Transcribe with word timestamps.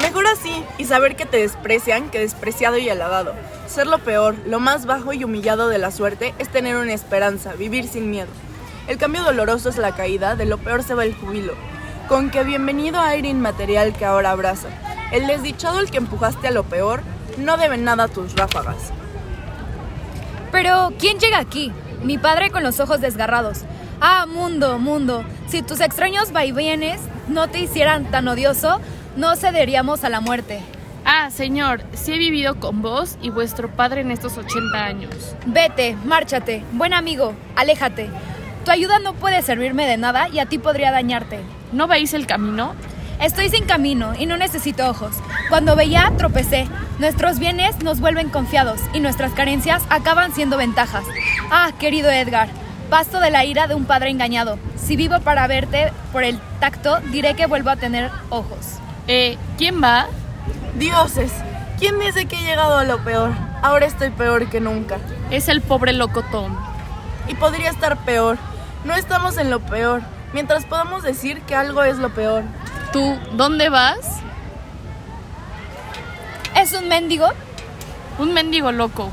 Mejor 0.00 0.26
así 0.26 0.64
y 0.78 0.86
saber 0.86 1.14
que 1.14 1.26
te 1.26 1.38
desprecian 1.38 2.10
que 2.10 2.18
despreciado 2.18 2.78
y 2.78 2.88
alabado. 2.88 3.34
Ser 3.66 3.86
lo 3.86 3.98
peor, 3.98 4.34
lo 4.46 4.58
más 4.58 4.86
bajo 4.86 5.12
y 5.12 5.24
humillado 5.24 5.68
de 5.68 5.78
la 5.78 5.90
suerte 5.90 6.34
es 6.38 6.48
tener 6.48 6.76
una 6.76 6.92
esperanza, 6.92 7.52
vivir 7.52 7.86
sin 7.86 8.10
miedo. 8.10 8.28
El 8.88 8.98
cambio 8.98 9.22
doloroso 9.22 9.68
es 9.68 9.76
la 9.76 9.94
caída, 9.94 10.36
de 10.36 10.46
lo 10.46 10.58
peor 10.58 10.82
se 10.82 10.94
va 10.94 11.04
el 11.04 11.14
jubilo. 11.14 11.52
Con 12.08 12.30
que 12.30 12.42
bienvenido 12.42 12.98
aire 13.00 13.28
inmaterial 13.28 13.92
que 13.92 14.04
ahora 14.04 14.32
abraza. 14.32 14.68
El 15.12 15.26
desdichado 15.26 15.80
el 15.80 15.90
que 15.90 15.98
empujaste 15.98 16.48
a 16.48 16.50
lo 16.50 16.64
peor, 16.64 17.02
no 17.36 17.56
debe 17.56 17.76
nada 17.76 18.04
a 18.04 18.08
tus 18.08 18.34
ráfagas. 18.34 18.92
Pero, 20.50 20.92
¿quién 20.98 21.18
llega 21.18 21.38
aquí? 21.38 21.72
Mi 22.02 22.18
padre 22.18 22.50
con 22.50 22.62
los 22.62 22.80
ojos 22.80 23.00
desgarrados. 23.00 23.60
Ah, 24.00 24.26
mundo, 24.26 24.78
mundo, 24.78 25.24
si 25.46 25.62
tus 25.62 25.80
extraños 25.80 26.32
vaivienes 26.32 27.00
no 27.28 27.48
te 27.48 27.60
hicieran 27.60 28.10
tan 28.10 28.26
odioso, 28.28 28.80
no 29.20 29.36
cederíamos 29.36 30.02
a 30.02 30.08
la 30.08 30.22
muerte. 30.22 30.62
Ah, 31.04 31.28
señor, 31.30 31.82
si 31.92 32.14
he 32.14 32.18
vivido 32.18 32.58
con 32.58 32.80
vos 32.80 33.18
y 33.20 33.28
vuestro 33.28 33.68
padre 33.68 34.00
en 34.00 34.10
estos 34.10 34.38
80 34.38 34.82
años. 34.82 35.36
Vete, 35.44 35.94
márchate, 36.06 36.64
buen 36.72 36.94
amigo, 36.94 37.34
aléjate. 37.54 38.08
Tu 38.64 38.70
ayuda 38.70 38.98
no 38.98 39.12
puede 39.12 39.42
servirme 39.42 39.86
de 39.86 39.98
nada 39.98 40.30
y 40.30 40.38
a 40.38 40.46
ti 40.46 40.56
podría 40.56 40.90
dañarte. 40.90 41.40
¿No 41.70 41.86
veis 41.86 42.14
el 42.14 42.26
camino? 42.26 42.74
Estoy 43.20 43.50
sin 43.50 43.66
camino 43.66 44.14
y 44.18 44.24
no 44.24 44.38
necesito 44.38 44.88
ojos. 44.88 45.14
Cuando 45.50 45.76
veía, 45.76 46.10
tropecé. 46.16 46.66
Nuestros 46.98 47.38
bienes 47.38 47.78
nos 47.82 48.00
vuelven 48.00 48.30
confiados 48.30 48.80
y 48.94 49.00
nuestras 49.00 49.32
carencias 49.32 49.82
acaban 49.90 50.32
siendo 50.32 50.56
ventajas. 50.56 51.04
Ah, 51.50 51.72
querido 51.78 52.10
Edgar, 52.10 52.48
pasto 52.88 53.20
de 53.20 53.30
la 53.30 53.44
ira 53.44 53.66
de 53.66 53.74
un 53.74 53.84
padre 53.84 54.08
engañado. 54.08 54.58
Si 54.78 54.96
vivo 54.96 55.20
para 55.20 55.46
verte 55.46 55.92
por 56.10 56.24
el 56.24 56.38
tacto, 56.58 57.00
diré 57.12 57.34
que 57.34 57.44
vuelvo 57.44 57.68
a 57.68 57.76
tener 57.76 58.10
ojos. 58.30 58.80
Eh, 59.06 59.38
¿quién 59.58 59.82
va? 59.82 60.06
Dioses, 60.76 61.32
¿quién 61.78 61.98
dice 61.98 62.26
que 62.26 62.36
he 62.36 62.42
llegado 62.42 62.78
a 62.78 62.84
lo 62.84 63.02
peor? 63.02 63.32
Ahora 63.62 63.86
estoy 63.86 64.10
peor 64.10 64.48
que 64.48 64.60
nunca. 64.60 64.98
Es 65.30 65.48
el 65.48 65.60
pobre 65.60 65.92
locotón. 65.92 66.56
Y 67.28 67.34
podría 67.34 67.70
estar 67.70 67.98
peor. 68.04 68.38
No 68.84 68.94
estamos 68.94 69.36
en 69.36 69.50
lo 69.50 69.60
peor, 69.60 70.02
mientras 70.32 70.64
podamos 70.64 71.02
decir 71.02 71.42
que 71.42 71.54
algo 71.54 71.82
es 71.82 71.98
lo 71.98 72.10
peor. 72.10 72.44
¿Tú 72.92 73.18
dónde 73.32 73.68
vas? 73.68 74.20
¿Es 76.56 76.72
un 76.72 76.88
mendigo? 76.88 77.28
Un 78.18 78.32
mendigo 78.32 78.72
loco. 78.72 79.10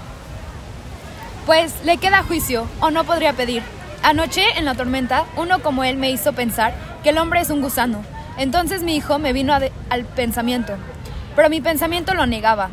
Pues 1.45 1.73
le 1.86 1.98
queda 1.98 2.23
juicio, 2.23 2.67
o 2.80 2.92
no 2.92 3.04
podría 3.04 3.33
pedir. 3.33 3.64
Anoche, 4.04 4.44
en 4.58 4.66
la 4.66 4.76
tormenta, 4.76 5.26
uno 5.36 5.59
como 5.59 5.83
él 5.83 5.98
me 5.98 6.11
hizo 6.11 6.33
pensar 6.33 6.73
que 7.04 7.09
el 7.09 7.17
hombre 7.17 7.42
es 7.42 7.50
un 7.50 7.61
gusano. 7.61 8.04
Entonces 8.38 8.83
mi 8.83 8.95
hijo 8.95 9.19
me 9.19 9.33
vino 9.33 9.53
al 9.53 10.05
pensamiento. 10.05 10.73
Pero 11.35 11.49
mi 11.49 11.61
pensamiento 11.61 12.13
lo 12.13 12.25
negaba. 12.25 12.69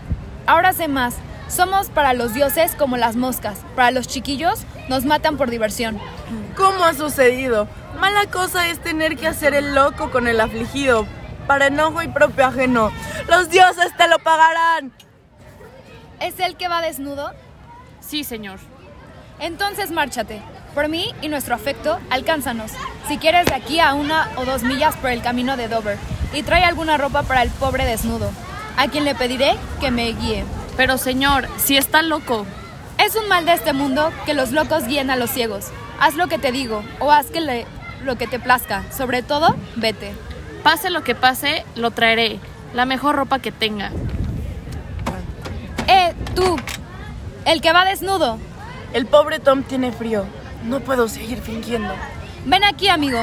Ahora 0.47 0.73
sé 0.73 0.89
más. 0.89 1.17
Somos 1.49 1.89
para 1.89 2.15
los 2.15 2.35
dioses 2.35 2.75
como 2.75 2.97
las 2.97 3.17
moscas. 3.17 3.59
Para 3.77 3.91
los 3.91 4.09
chiquillos 4.09 4.65
nos 4.89 5.05
matan 5.05 5.37
por 5.37 5.51
diversión. 5.51 5.99
¿Cómo 6.57 6.85
ha 6.85 6.95
sucedido? 6.95 7.69
Mala 7.99 8.27
cosa 8.31 8.69
es 8.69 8.79
tener 8.81 9.17
que 9.17 9.29
hacer 9.29 9.55
el 9.55 9.75
loco 9.75 10.11
con 10.11 10.27
el 10.27 10.41
afligido, 10.41 11.07
para 11.47 11.67
enojo 11.67 12.03
y 12.03 12.09
propio 12.09 12.47
ajeno. 12.47 12.91
Los 13.29 13.51
dioses 13.51 13.97
te 13.97 14.09
lo 14.09 14.19
pagarán. 14.19 14.93
¿Es 16.21 16.41
el 16.41 16.57
que 16.57 16.69
va 16.69 16.81
desnudo? 16.81 17.33
Sí, 18.01 18.25
señor. 18.25 18.59
Entonces 19.39 19.91
márchate. 19.91 20.43
Por 20.75 20.89
mí 20.89 21.15
y 21.23 21.29
nuestro 21.29 21.55
afecto, 21.55 22.01
alcánzanos. 22.11 22.73
Si 23.07 23.19
quieres 23.19 23.47
de 23.47 23.55
aquí 23.55 23.79
a 23.79 23.95
una 23.95 24.29
o 24.37 24.45
dos 24.45 24.65
millas 24.65 24.97
por 24.97 25.11
el 25.11 25.23
camino 25.23 25.57
de 25.57 25.69
Dover. 25.69 25.99
Y 26.33 26.43
trae 26.43 26.65
alguna 26.65 26.97
ropa 26.97 27.23
para 27.23 27.43
el 27.43 27.51
pobre 27.51 27.85
desnudo, 27.85 28.29
a 28.77 28.89
quien 28.89 29.05
le 29.05 29.15
pediré 29.15 29.55
que 29.81 29.93
me 29.93 30.13
guíe. 30.13 30.45
Pero 30.77 30.99
señor, 30.99 31.49
si 31.59 31.77
está 31.77 32.03
loco. 32.03 32.45
Es 32.99 33.15
un 33.15 33.29
mal 33.29 33.45
de 33.45 33.53
este 33.53 33.73
mundo 33.73 34.13
que 34.27 34.35
los 34.35 34.51
locos 34.51 34.87
guíen 34.87 35.11
a 35.11 35.17
los 35.17 35.31
ciegos. 35.31 35.67
Haz 36.01 36.17
lo 36.17 36.27
que 36.27 36.39
te 36.39 36.51
digo, 36.51 36.83
o 36.99 37.13
haz 37.13 37.27
que 37.27 37.41
le, 37.41 37.67
lo 38.03 38.17
que 38.19 38.27
te 38.27 38.41
plazca. 38.41 38.83
Sobre 38.93 39.23
todo, 39.23 39.55
vete. 39.77 40.13
Pase 40.65 40.91
lo 40.91 41.05
que 41.05 41.15
pase, 41.15 41.65
lo 41.77 41.93
traeré. 41.93 42.41
La 42.73 42.85
mejor 42.85 43.15
ropa 43.15 43.39
que 43.39 43.53
tenga. 43.53 43.93
Eh, 45.87 46.15
tú. 46.35 46.57
El 47.45 47.61
que 47.61 47.73
va 47.73 47.85
desnudo. 47.85 48.39
El 48.93 49.07
pobre 49.07 49.39
Tom 49.39 49.63
tiene 49.63 49.93
frío. 49.93 50.25
No 50.65 50.81
puedo 50.81 51.09
seguir 51.09 51.41
fingiendo. 51.41 51.93
Ven 52.47 52.65
aquí, 52.65 52.89
amigo. 52.89 53.19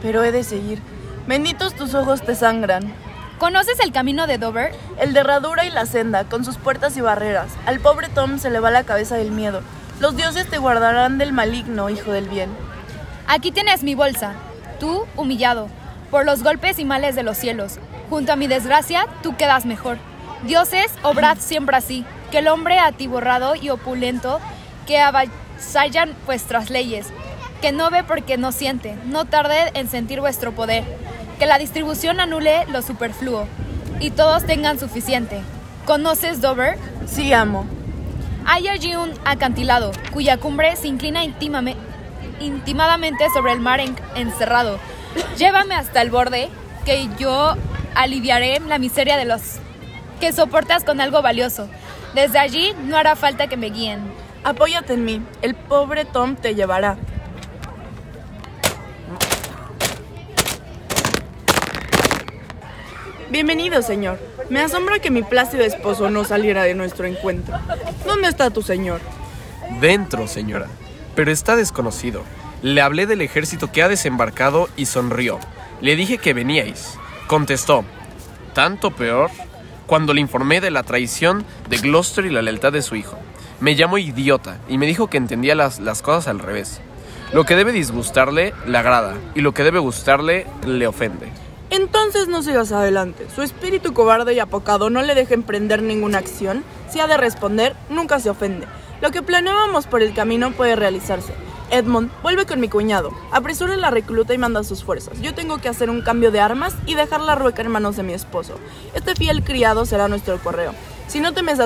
Pero 0.00 0.24
he 0.24 0.32
de 0.32 0.42
seguir. 0.42 0.80
Benditos 1.26 1.74
tus 1.74 1.94
ojos 1.94 2.22
te 2.22 2.34
sangran. 2.34 2.92
¿Conoces 3.38 3.78
el 3.80 3.92
camino 3.92 4.26
de 4.26 4.38
Dover? 4.38 4.74
El 4.98 5.12
de 5.12 5.20
herradura 5.20 5.66
y 5.66 5.70
la 5.70 5.84
senda, 5.84 6.24
con 6.24 6.44
sus 6.44 6.56
puertas 6.56 6.96
y 6.96 7.00
barreras. 7.02 7.52
Al 7.66 7.80
pobre 7.80 8.08
Tom 8.08 8.38
se 8.38 8.50
le 8.50 8.58
va 8.58 8.70
la 8.70 8.84
cabeza 8.84 9.16
del 9.16 9.32
miedo. 9.32 9.60
Los 10.00 10.16
dioses 10.16 10.48
te 10.48 10.58
guardarán 10.58 11.18
del 11.18 11.32
maligno, 11.32 11.90
hijo 11.90 12.10
del 12.10 12.28
bien. 12.28 12.50
Aquí 13.26 13.52
tienes 13.52 13.82
mi 13.82 13.94
bolsa. 13.94 14.34
Tú, 14.80 15.06
humillado, 15.16 15.68
por 16.10 16.24
los 16.24 16.42
golpes 16.42 16.78
y 16.78 16.84
males 16.84 17.14
de 17.14 17.22
los 17.22 17.36
cielos. 17.36 17.78
Junto 18.08 18.32
a 18.32 18.36
mi 18.36 18.46
desgracia, 18.46 19.06
tú 19.22 19.36
quedas 19.36 19.66
mejor. 19.66 19.98
Dioses, 20.44 20.90
obrad 21.02 21.36
siempre 21.38 21.76
así, 21.76 22.04
que 22.30 22.38
el 22.38 22.48
hombre 22.48 22.78
atiborrado 22.78 23.54
y 23.56 23.70
opulento, 23.70 24.40
que 24.86 25.00
avasallan 25.62 26.14
vuestras 26.26 26.70
leyes, 26.70 27.06
que 27.60 27.70
no 27.70 27.88
ve 27.90 28.02
porque 28.02 28.36
no 28.36 28.50
siente, 28.50 28.96
no 29.06 29.26
tarde 29.26 29.70
en 29.74 29.88
sentir 29.88 30.20
vuestro 30.20 30.52
poder, 30.52 30.84
que 31.38 31.46
la 31.46 31.58
distribución 31.58 32.18
anule 32.18 32.66
lo 32.66 32.82
superfluo, 32.82 33.46
y 34.00 34.10
todos 34.10 34.44
tengan 34.44 34.80
suficiente. 34.80 35.40
¿Conoces 35.86 36.40
Dover? 36.40 36.78
Sí, 37.06 37.32
amo. 37.32 37.64
Hay 38.44 38.66
allí 38.66 38.96
un 38.96 39.12
acantilado, 39.24 39.92
cuya 40.12 40.36
cumbre 40.38 40.74
se 40.74 40.88
inclina 40.88 41.24
íntimamente 41.24 41.92
intimadamente 42.40 43.24
sobre 43.32 43.52
el 43.52 43.60
mar 43.60 43.78
encerrado. 44.16 44.80
Llévame 45.38 45.76
hasta 45.76 46.02
el 46.02 46.10
borde, 46.10 46.48
que 46.84 47.08
yo 47.16 47.54
aliviaré 47.94 48.58
la 48.66 48.78
miseria 48.78 49.16
de 49.16 49.26
los 49.26 49.42
que 50.18 50.32
soportas 50.32 50.82
con 50.82 51.00
algo 51.00 51.22
valioso. 51.22 51.68
Desde 52.14 52.40
allí 52.40 52.74
no 52.82 52.96
hará 52.96 53.14
falta 53.14 53.46
que 53.46 53.56
me 53.56 53.70
guíen. 53.70 54.00
Apóyate 54.44 54.94
en 54.94 55.04
mí, 55.04 55.22
el 55.40 55.54
pobre 55.54 56.04
Tom 56.04 56.34
te 56.34 56.56
llevará. 56.56 56.96
Bienvenido, 63.30 63.82
señor. 63.82 64.18
Me 64.50 64.60
asombra 64.60 64.98
que 64.98 65.12
mi 65.12 65.22
plácido 65.22 65.62
esposo 65.62 66.10
no 66.10 66.24
saliera 66.24 66.64
de 66.64 66.74
nuestro 66.74 67.06
encuentro. 67.06 67.56
¿Dónde 68.04 68.28
está 68.28 68.50
tu 68.50 68.62
señor? 68.62 69.00
Dentro, 69.80 70.26
señora. 70.26 70.66
Pero 71.14 71.30
está 71.30 71.54
desconocido. 71.54 72.24
Le 72.62 72.80
hablé 72.80 73.06
del 73.06 73.20
ejército 73.20 73.70
que 73.70 73.82
ha 73.82 73.88
desembarcado 73.88 74.68
y 74.76 74.86
sonrió. 74.86 75.38
Le 75.80 75.94
dije 75.94 76.18
que 76.18 76.34
veníais. 76.34 76.98
Contestó, 77.28 77.84
tanto 78.54 78.90
peor, 78.90 79.30
cuando 79.86 80.12
le 80.14 80.20
informé 80.20 80.60
de 80.60 80.70
la 80.70 80.82
traición 80.82 81.44
de 81.68 81.78
Gloucester 81.78 82.26
y 82.26 82.30
la 82.30 82.42
lealtad 82.42 82.72
de 82.72 82.82
su 82.82 82.96
hijo. 82.96 83.18
Me 83.62 83.76
llamó 83.76 83.96
idiota 83.96 84.58
y 84.68 84.76
me 84.76 84.86
dijo 84.86 85.06
que 85.06 85.18
entendía 85.18 85.54
las, 85.54 85.78
las 85.78 86.02
cosas 86.02 86.26
al 86.26 86.40
revés. 86.40 86.80
Lo 87.32 87.44
que 87.44 87.54
debe 87.54 87.70
disgustarle 87.70 88.54
le 88.66 88.76
agrada 88.76 89.14
y 89.36 89.40
lo 89.40 89.54
que 89.54 89.62
debe 89.62 89.78
gustarle 89.78 90.48
le 90.66 90.88
ofende. 90.88 91.28
Entonces 91.70 92.26
no 92.26 92.42
sigas 92.42 92.72
adelante. 92.72 93.28
Su 93.32 93.40
espíritu 93.42 93.94
cobarde 93.94 94.34
y 94.34 94.40
apocado 94.40 94.90
no 94.90 95.00
le 95.02 95.14
deja 95.14 95.34
emprender 95.34 95.80
ninguna 95.80 96.18
acción. 96.18 96.64
Si 96.90 96.98
ha 96.98 97.06
de 97.06 97.16
responder, 97.16 97.76
nunca 97.88 98.18
se 98.18 98.30
ofende. 98.30 98.66
Lo 99.00 99.12
que 99.12 99.22
planeábamos 99.22 99.86
por 99.86 100.02
el 100.02 100.12
camino 100.12 100.50
puede 100.50 100.74
realizarse. 100.74 101.32
Edmond, 101.70 102.10
vuelve 102.20 102.46
con 102.46 102.58
mi 102.58 102.68
cuñado. 102.68 103.12
Apresura 103.30 103.76
la 103.76 103.92
recluta 103.92 104.34
y 104.34 104.38
manda 104.38 104.64
sus 104.64 104.82
fuerzas. 104.82 105.20
Yo 105.20 105.34
tengo 105.34 105.58
que 105.58 105.68
hacer 105.68 105.88
un 105.88 106.02
cambio 106.02 106.32
de 106.32 106.40
armas 106.40 106.74
y 106.84 106.94
dejar 106.94 107.20
la 107.20 107.36
rueca 107.36 107.62
en 107.62 107.70
manos 107.70 107.94
de 107.94 108.02
mi 108.02 108.12
esposo. 108.12 108.56
Este 108.92 109.14
fiel 109.14 109.44
criado 109.44 109.86
será 109.86 110.08
nuestro 110.08 110.36
correo. 110.38 110.74
Si 111.06 111.20
no 111.20 111.32
temes 111.32 111.60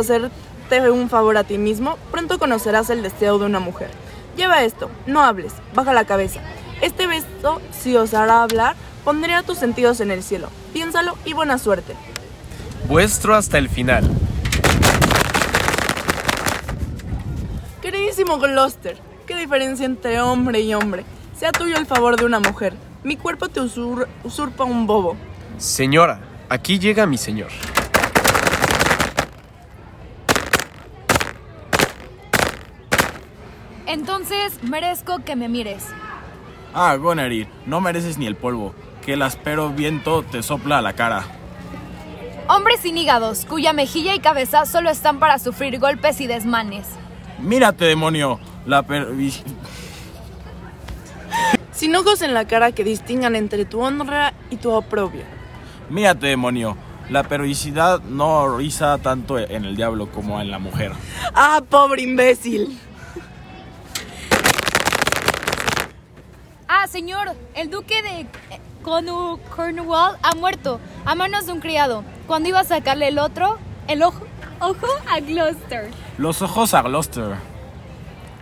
un 0.92 1.08
favor 1.08 1.36
a 1.36 1.44
ti 1.44 1.58
mismo, 1.58 1.96
pronto 2.10 2.38
conocerás 2.38 2.90
el 2.90 3.02
deseo 3.02 3.38
de 3.38 3.46
una 3.46 3.60
mujer. 3.60 3.88
Lleva 4.36 4.64
esto, 4.64 4.90
no 5.06 5.22
hables, 5.22 5.52
baja 5.74 5.92
la 5.92 6.04
cabeza. 6.04 6.40
Este 6.82 7.06
beso, 7.06 7.60
si 7.70 7.96
os 7.96 8.12
hará 8.14 8.42
hablar, 8.42 8.76
pondré 9.04 9.40
tus 9.42 9.58
sentidos 9.58 10.00
en 10.00 10.10
el 10.10 10.22
cielo. 10.22 10.48
Piénsalo 10.72 11.16
y 11.24 11.32
buena 11.32 11.58
suerte. 11.58 11.94
Vuestro 12.88 13.34
hasta 13.34 13.58
el 13.58 13.68
final. 13.68 14.04
Queridísimo 17.80 18.38
Gloucester, 18.38 18.98
¿qué 19.26 19.36
diferencia 19.36 19.86
entre 19.86 20.20
hombre 20.20 20.60
y 20.60 20.74
hombre? 20.74 21.04
Sea 21.38 21.52
tuyo 21.52 21.76
el 21.76 21.86
favor 21.86 22.16
de 22.16 22.26
una 22.26 22.40
mujer. 22.40 22.74
Mi 23.04 23.16
cuerpo 23.16 23.48
te 23.48 23.60
usur 23.60 24.08
usurpa 24.24 24.64
un 24.64 24.86
bobo. 24.86 25.16
Señora, 25.58 26.20
aquí 26.48 26.78
llega 26.78 27.06
mi 27.06 27.16
señor. 27.16 27.50
Entonces 33.86 34.62
merezco 34.62 35.24
que 35.24 35.36
me 35.36 35.48
mires. 35.48 35.86
Ah, 36.74 36.96
Gonery, 36.96 37.48
no 37.64 37.80
mereces 37.80 38.18
ni 38.18 38.26
el 38.26 38.36
polvo, 38.36 38.74
que 39.04 39.14
el 39.14 39.22
áspero 39.22 39.70
viento 39.70 40.22
te 40.22 40.42
sopla 40.42 40.78
a 40.78 40.82
la 40.82 40.92
cara. 40.92 41.24
Hombres 42.48 42.80
sin 42.80 42.98
hígados, 42.98 43.44
cuya 43.44 43.72
mejilla 43.72 44.14
y 44.14 44.20
cabeza 44.20 44.66
solo 44.66 44.90
están 44.90 45.18
para 45.18 45.38
sufrir 45.38 45.78
golpes 45.78 46.20
y 46.20 46.26
desmanes. 46.26 46.86
Mírate, 47.40 47.86
demonio. 47.86 48.38
La 48.66 48.82
per... 48.82 49.08
Sin 51.72 51.94
ojos 51.94 52.22
en 52.22 52.32
la 52.34 52.46
cara 52.46 52.72
que 52.72 52.84
distingan 52.84 53.36
entre 53.36 53.64
tu 53.66 53.80
honra 53.80 54.32
y 54.50 54.56
tu 54.56 54.70
oprobio. 54.70 55.22
Mírate, 55.90 56.28
demonio. 56.28 56.76
La 57.10 57.22
perversidad 57.22 58.00
no 58.00 58.56
riza 58.56 58.98
tanto 58.98 59.38
en 59.38 59.64
el 59.64 59.76
diablo 59.76 60.10
como 60.10 60.40
en 60.40 60.50
la 60.50 60.58
mujer. 60.58 60.92
¡Ah, 61.34 61.62
pobre 61.68 62.02
imbécil! 62.02 62.76
Ah, 66.86 66.88
señor, 66.88 67.32
el 67.56 67.68
duque 67.68 68.00
de 68.00 68.20
eh, 68.20 68.28
Cornwall 68.84 70.16
ha 70.22 70.34
muerto 70.36 70.78
a 71.04 71.16
manos 71.16 71.44
de 71.46 71.52
un 71.52 71.58
criado 71.58 72.04
cuando 72.28 72.48
iba 72.48 72.60
a 72.60 72.64
sacarle 72.64 73.08
el 73.08 73.18
otro, 73.18 73.58
el 73.88 74.04
ojo, 74.04 74.20
ojo 74.60 74.86
a 75.10 75.18
Gloucester. 75.18 75.90
Los 76.16 76.42
ojos 76.42 76.74
a 76.74 76.82
Gloucester. 76.82 77.24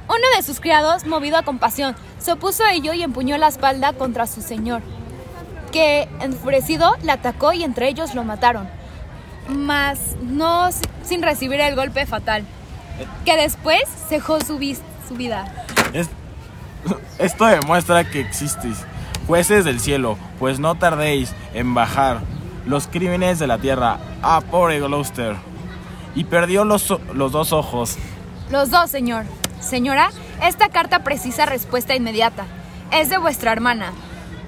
Uno 0.08 0.26
de 0.36 0.42
sus 0.42 0.60
criados, 0.60 1.06
movido 1.06 1.38
a 1.38 1.42
compasión, 1.42 1.96
se 2.18 2.32
opuso 2.32 2.64
a 2.64 2.74
ello 2.74 2.92
y 2.92 3.02
empuñó 3.02 3.38
la 3.38 3.48
espalda 3.48 3.94
contra 3.94 4.26
su 4.26 4.42
señor, 4.42 4.82
que, 5.72 6.06
enfurecido, 6.20 6.96
le 7.02 7.12
atacó 7.12 7.54
y 7.54 7.64
entre 7.64 7.88
ellos 7.88 8.14
lo 8.14 8.24
mataron, 8.24 8.68
mas 9.48 9.98
no 10.20 10.70
si- 10.70 10.82
sin 11.02 11.22
recibir 11.22 11.62
el 11.62 11.76
golpe 11.76 12.04
fatal, 12.04 12.44
que 13.24 13.38
después 13.38 13.80
cejó 14.10 14.38
su 14.42 14.58
vida. 14.58 14.84
Es- 16.84 16.94
Esto 17.32 17.46
demuestra 17.46 18.04
que 18.10 18.20
existís, 18.20 18.76
jueces 19.26 19.64
del 19.64 19.80
cielo, 19.80 20.18
pues 20.38 20.58
no 20.58 20.74
tardéis 20.74 21.32
en 21.54 21.72
bajar 21.74 22.20
los 22.66 22.86
crímenes 22.86 23.38
de 23.38 23.46
la 23.46 23.58
tierra. 23.58 23.98
Ah, 24.22 24.40
pobre 24.50 24.80
Gloucester. 24.80 25.36
Y 26.14 26.24
perdió 26.24 26.64
los, 26.64 26.92
los 27.12 27.32
dos 27.32 27.52
ojos. 27.52 27.96
Los 28.50 28.70
dos, 28.70 28.90
señor. 28.90 29.24
Señora, 29.60 30.10
esta 30.42 30.68
carta 30.68 31.02
precisa 31.04 31.46
respuesta 31.46 31.94
inmediata. 31.94 32.44
Es 32.92 33.08
de 33.08 33.18
vuestra 33.18 33.52
hermana. 33.52 33.92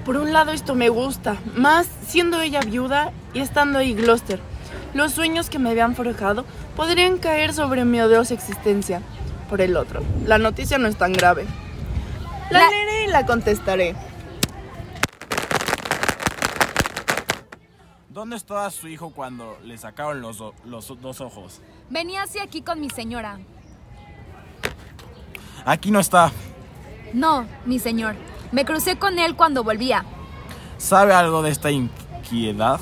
Por 0.05 0.17
un 0.17 0.31
lado 0.31 0.51
esto 0.51 0.75
me 0.75 0.87
gusta, 0.89 1.35
más 1.55 1.87
siendo 2.07 2.39
ella 2.39 2.61
viuda 2.61 3.11
y 3.33 3.39
estando 3.41 3.79
ahí 3.79 3.93
Gloucester. 3.93 4.39
Los 4.93 5.11
sueños 5.13 5.49
que 5.49 5.59
me 5.59 5.69
habían 5.71 5.95
forjado 5.95 6.45
podrían 6.75 7.17
caer 7.17 7.53
sobre 7.53 7.83
mi 7.83 7.99
odiosa 7.99 8.33
existencia. 8.33 9.01
Por 9.49 9.59
el 9.61 9.75
otro, 9.75 10.01
la 10.25 10.37
noticia 10.37 10.77
no 10.77 10.87
es 10.87 10.95
tan 10.97 11.11
grave. 11.13 11.45
La, 12.49 12.59
La- 12.59 12.69
leeré 12.69 13.03
y 13.05 13.07
la 13.07 13.25
contestaré. 13.25 13.95
¿Dónde 18.09 18.35
estaba 18.35 18.69
su 18.71 18.87
hijo 18.87 19.11
cuando 19.11 19.57
le 19.63 19.77
sacaron 19.77 20.21
los, 20.21 20.41
los 20.65 21.01
dos 21.01 21.21
ojos? 21.21 21.61
Venía 21.89 22.23
hacia 22.23 22.43
aquí 22.43 22.61
con 22.61 22.79
mi 22.79 22.89
señora. 22.89 23.39
Aquí 25.65 25.91
no 25.91 25.99
está. 25.99 26.31
No, 27.13 27.45
mi 27.65 27.77
señor. 27.79 28.15
Me 28.51 28.65
crucé 28.65 28.97
con 28.97 29.19
él 29.19 29.35
cuando 29.35 29.63
volvía. 29.63 30.03
¿Sabe 30.77 31.13
algo 31.13 31.41
de 31.43 31.51
esta 31.51 31.69
inquietud? 31.69 32.79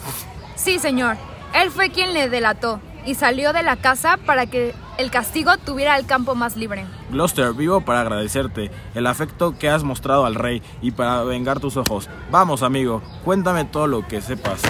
Sí, 0.55 0.79
señor. 0.79 1.17
Él 1.53 1.69
fue 1.69 1.89
quien 1.91 2.13
le 2.13 2.29
delató 2.29 2.79
y 3.05 3.15
salió 3.15 3.51
de 3.53 3.63
la 3.63 3.75
casa 3.75 4.17
para 4.17 4.45
que 4.45 4.73
el 4.97 5.11
castigo 5.11 5.57
tuviera 5.57 5.97
el 5.97 6.05
campo 6.05 6.33
más 6.35 6.55
libre. 6.55 6.85
Gloucester, 7.15 7.53
vivo 7.53 7.79
para 7.79 8.01
agradecerte 8.01 8.71
el 8.93 9.07
afecto 9.07 9.57
que 9.57 9.69
has 9.69 9.85
mostrado 9.85 10.25
al 10.25 10.35
rey 10.35 10.61
y 10.81 10.91
para 10.91 11.23
vengar 11.23 11.61
tus 11.61 11.77
ojos. 11.77 12.09
Vamos, 12.29 12.61
amigo, 12.61 13.01
cuéntame 13.23 13.63
todo 13.63 13.87
lo 13.87 14.05
que 14.05 14.19
sepas. 14.19 14.61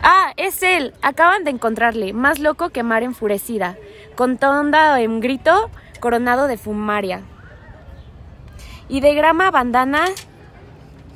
Ah, 0.00 0.32
es 0.36 0.62
él. 0.62 0.94
Acaban 1.02 1.42
de 1.42 1.50
encontrarle, 1.50 2.12
más 2.12 2.38
loco 2.38 2.70
que 2.70 2.84
mar 2.84 3.02
enfurecida, 3.02 3.76
con 4.14 4.38
tonda 4.38 5.00
en 5.00 5.18
grito, 5.18 5.70
coronado 5.98 6.46
de 6.46 6.56
fumaria. 6.56 7.22
Y 8.88 9.00
de 9.00 9.12
grama, 9.14 9.50
bandana, 9.50 10.04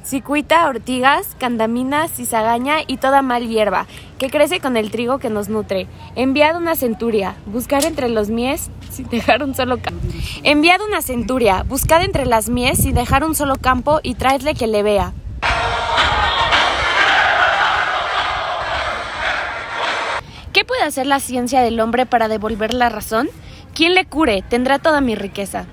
cicuita, 0.04 0.68
ortigas, 0.68 1.34
candamina, 1.38 2.08
cizagaña 2.08 2.76
y 2.86 2.98
toda 2.98 3.22
mal 3.22 3.48
hierba, 3.48 3.86
que 4.18 4.30
crece 4.30 4.60
con 4.60 4.76
el 4.76 4.90
trigo 4.90 5.18
que 5.18 5.30
nos 5.30 5.48
nutre. 5.48 5.86
Enviad 6.14 6.56
una 6.56 6.76
centuria, 6.76 7.34
buscar 7.46 7.84
entre 7.84 8.08
los 8.08 8.28
mies 8.28 8.70
sin 8.90 9.08
dejar 9.08 9.42
un 9.42 9.54
solo 9.54 9.78
campo. 9.80 10.06
Enviad 10.42 10.80
una 10.86 11.02
centuria, 11.02 11.64
buscad 11.64 12.02
entre 12.02 12.26
las 12.26 12.48
mies 12.48 12.78
sin 12.78 12.94
dejar 12.94 13.24
un 13.24 13.34
solo 13.34 13.56
campo 13.56 14.00
y 14.02 14.14
traedle 14.14 14.54
que 14.54 14.66
le 14.66 14.82
vea. 14.82 15.12
¿Qué 20.52 20.64
puede 20.64 20.84
hacer 20.84 21.06
la 21.06 21.18
ciencia 21.18 21.62
del 21.62 21.80
hombre 21.80 22.06
para 22.06 22.28
devolver 22.28 22.74
la 22.74 22.88
razón? 22.88 23.28
Quien 23.74 23.94
le 23.94 24.04
cure 24.04 24.42
tendrá 24.48 24.78
toda 24.78 25.00
mi 25.00 25.16
riqueza. 25.16 25.66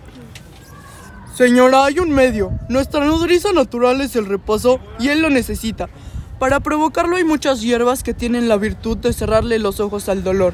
Señora, 1.42 1.86
hay 1.86 1.98
un 1.98 2.12
medio. 2.12 2.52
Nuestra 2.70 3.04
nodriza 3.04 3.52
natural 3.52 4.00
es 4.02 4.16
el 4.16 4.28
reposo 4.28 4.80
y 5.00 5.08
él 5.08 5.24
lo 5.24 5.32
necesita. 5.32 5.90
Para 6.38 6.60
provocarlo 6.60 7.16
hay 7.16 7.24
muchas 7.24 7.62
hierbas 7.62 8.04
que 8.04 8.14
tienen 8.14 8.48
la 8.48 8.58
virtud 8.58 8.98
de 8.98 9.12
cerrarle 9.12 9.58
los 9.58 9.80
ojos 9.80 10.08
al 10.08 10.24
dolor. 10.24 10.54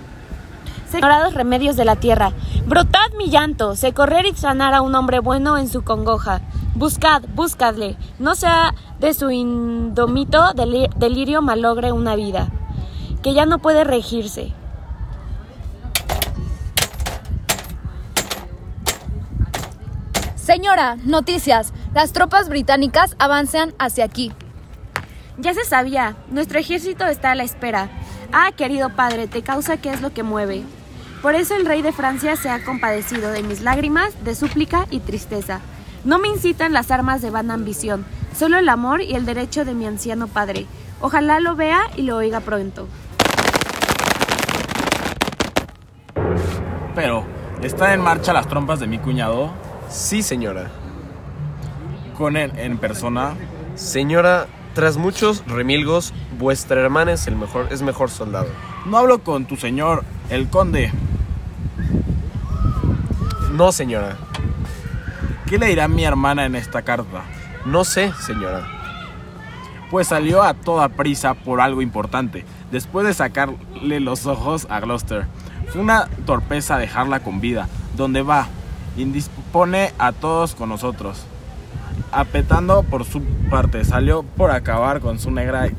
Señorados 0.90 1.34
remedios 1.34 1.76
de 1.76 1.84
la 1.84 1.98
tierra, 1.98 2.32
brotad 2.68 3.12
mi 3.18 3.30
llanto, 3.30 3.76
sé 3.76 3.92
correr 3.92 4.28
y 4.28 4.34
sanar 4.38 4.74
a 4.74 4.80
un 4.82 4.96
hombre 4.96 5.20
bueno 5.20 5.58
en 5.58 5.68
su 5.68 5.84
congoja. 5.84 6.40
Buscad, 6.76 7.22
buscadle, 7.36 7.98
no 8.18 8.36
sea 8.36 8.74
de 9.02 9.14
su 9.14 9.30
indomito 9.30 10.42
deli- 10.56 10.88
delirio 10.96 11.42
malogre 11.42 11.92
una 11.92 12.16
vida, 12.16 12.48
que 13.22 13.34
ya 13.34 13.46
no 13.46 13.60
puede 13.60 13.84
regirse. 13.84 14.54
Señora, 20.48 20.96
noticias. 21.04 21.74
Las 21.94 22.14
tropas 22.14 22.48
británicas 22.48 23.18
avanzan 23.20 23.74
hacia 23.80 24.06
aquí. 24.06 24.32
Ya 25.38 25.54
se 25.54 25.66
sabía, 25.66 26.16
nuestro 26.30 26.58
ejército 26.58 27.06
está 27.06 27.32
a 27.32 27.36
la 27.36 27.44
espera. 27.44 27.90
Ah, 28.32 28.54
querido 28.56 28.96
padre, 28.96 29.28
te 29.28 29.42
causa 29.42 29.76
qué 29.76 29.92
es 29.92 30.00
lo 30.00 30.14
que 30.14 30.24
mueve. 30.24 30.64
Por 31.22 31.36
eso 31.36 31.54
el 31.54 31.66
rey 31.66 31.82
de 31.82 31.92
Francia 31.92 32.38
se 32.38 32.50
ha 32.50 32.64
compadecido 32.64 33.32
de 33.32 33.44
mis 33.44 33.60
lágrimas, 33.60 34.24
de 34.24 34.36
súplica 34.36 34.88
y 34.90 35.02
tristeza. 35.02 35.60
No 36.06 36.18
me 36.18 36.30
incitan 36.30 36.72
las 36.72 36.92
armas 36.92 37.22
de 37.22 37.30
vana 37.30 37.54
ambición, 37.54 38.06
solo 38.34 38.58
el 38.58 38.70
amor 38.70 39.02
y 39.02 39.16
el 39.16 39.26
derecho 39.26 39.66
de 39.66 39.74
mi 39.74 39.86
anciano 39.86 40.30
padre. 40.30 40.66
Ojalá 41.02 41.42
lo 41.42 41.58
vea 41.58 41.90
y 41.98 42.04
lo 42.04 42.16
oiga 42.16 42.40
pronto. 42.40 42.88
Pero, 46.96 47.26
¿están 47.62 47.92
en 47.92 48.00
marcha 48.00 48.32
las 48.32 48.48
trompas 48.48 48.80
de 48.80 48.88
mi 48.88 48.98
cuñado? 48.98 49.67
Sí, 49.90 50.22
señora. 50.22 50.70
Con 52.18 52.38
él 52.38 52.52
en 52.58 52.78
persona. 52.78 53.36
Señora, 53.76 54.48
tras 54.74 54.98
muchos 54.98 55.44
remilgos, 55.48 56.14
vuestra 56.38 56.82
hermana 56.82 57.14
es 57.14 57.28
el 57.28 57.36
mejor, 57.36 57.68
es 57.72 57.82
mejor 57.82 58.10
soldado. 58.10 58.48
No 58.86 58.98
hablo 58.98 59.24
con 59.24 59.46
tu 59.46 59.56
señor, 59.56 60.04
el 60.30 60.50
conde. 60.50 60.92
No, 63.54 63.72
señora. 63.72 64.18
¿Qué 65.48 65.58
le 65.58 65.68
dirá 65.68 65.88
mi 65.88 66.04
hermana 66.04 66.46
en 66.46 66.56
esta 66.56 66.82
carta? 66.82 67.24
No 67.66 67.86
sé, 67.86 68.12
señora. 68.20 68.68
Pues 69.90 70.08
salió 70.08 70.44
a 70.44 70.54
toda 70.54 70.90
prisa 70.90 71.34
por 71.34 71.62
algo 71.62 71.82
importante, 71.82 72.46
después 72.72 73.08
de 73.08 73.14
sacarle 73.14 74.00
los 74.00 74.26
ojos 74.26 74.68
a 74.70 74.82
Gloucester. 74.82 75.26
Fue 75.70 75.82
una 75.82 76.08
torpeza 76.26 76.78
dejarla 76.78 77.22
con 77.22 77.40
vida. 77.40 77.70
Donde 77.96 78.22
va, 78.22 78.48
indispone 78.98 79.94
a 80.00 80.12
todos 80.12 80.56
con 80.56 80.70
nosotros. 80.70 81.24
Apetando 82.12 82.84
por 82.84 83.06
su 83.06 83.22
parte, 83.50 83.84
salió 83.86 84.24
por 84.24 84.52
acabar 84.52 85.00
con 85.00 85.20
su 85.20 85.32
negra 85.32 85.70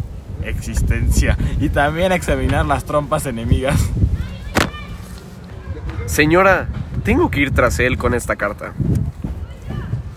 existencia 0.45 1.37
y 1.61 1.69
también 1.69 2.13
examinar 2.13 2.65
las 2.67 2.85
trompas 2.85 3.27
enemigas. 3.27 3.79
Señora, 6.07 6.69
tengo 7.05 7.31
que 7.31 7.41
ir 7.41 7.51
tras 7.53 7.79
él 7.79 7.99
con 7.99 8.15
esta 8.15 8.37
carta. 8.37 8.73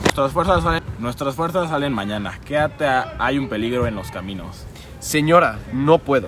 Nuestras 0.04 0.32
fuerzas 0.32 0.64
salen, 0.64 0.84
nuestras 1.00 1.36
fuerzas 1.36 1.70
salen 1.70 1.94
mañana. 1.94 2.40
Quédate, 2.46 2.86
a- 2.86 3.16
hay 3.20 3.38
un 3.38 3.48
peligro 3.50 3.88
en 3.88 3.96
los 3.96 4.12
caminos. 4.12 4.66
Señora, 5.00 5.60
no 5.74 6.00
puedo. 6.00 6.28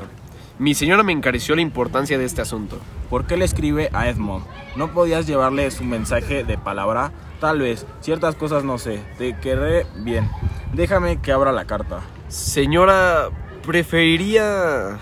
Mi 0.59 0.73
señora 0.73 1.03
me 1.03 1.11
encareció 1.11 1.55
la 1.55 1.61
importancia 1.61 2.17
de 2.17 2.25
este 2.25 2.41
asunto. 2.41 2.79
¿Por 3.13 3.27
qué 3.27 3.37
le 3.37 3.45
escribe 3.45 3.91
a 3.93 4.09
Edmond? 4.09 4.43
¿No 4.75 4.91
podías 4.91 5.27
llevarle 5.27 5.69
su 5.69 5.83
mensaje 5.83 6.43
de 6.43 6.57
palabra? 6.57 7.11
Tal 7.39 7.59
vez, 7.59 7.85
ciertas 8.01 8.33
cosas 8.33 8.63
no 8.63 8.79
sé. 8.79 9.03
Te 9.19 9.37
querré 9.37 9.85
bien. 9.97 10.27
Déjame 10.73 11.21
que 11.21 11.31
abra 11.31 11.51
la 11.51 11.65
carta. 11.65 11.99
Señora, 12.27 13.29
preferiría... 13.67 14.97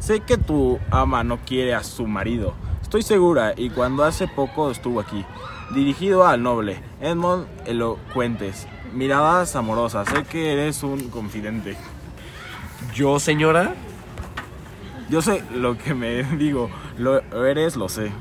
Sé 0.00 0.18
que 0.22 0.38
tu 0.38 0.80
ama 0.90 1.22
no 1.22 1.38
quiere 1.38 1.72
a 1.72 1.84
su 1.84 2.08
marido. 2.08 2.54
Estoy 2.82 3.02
segura, 3.02 3.54
y 3.56 3.70
cuando 3.70 4.02
hace 4.02 4.26
poco 4.26 4.72
estuvo 4.72 4.98
aquí. 4.98 5.24
Dirigido 5.72 6.26
al 6.26 6.42
noble, 6.42 6.82
Edmond 7.00 7.46
Elocuentes. 7.64 8.66
Miradas 8.92 9.54
amorosas. 9.54 10.08
Sé 10.08 10.24
que 10.24 10.52
eres 10.52 10.82
un 10.82 11.10
confidente. 11.10 11.76
¿Yo, 12.92 13.20
señora? 13.20 13.76
Yo 15.10 15.20
sé 15.20 15.42
lo 15.52 15.76
que 15.76 15.92
me 15.92 16.22
digo, 16.36 16.70
lo 17.00 17.18
eres, 17.46 17.76
lo 17.76 17.88
sé. 17.88 18.12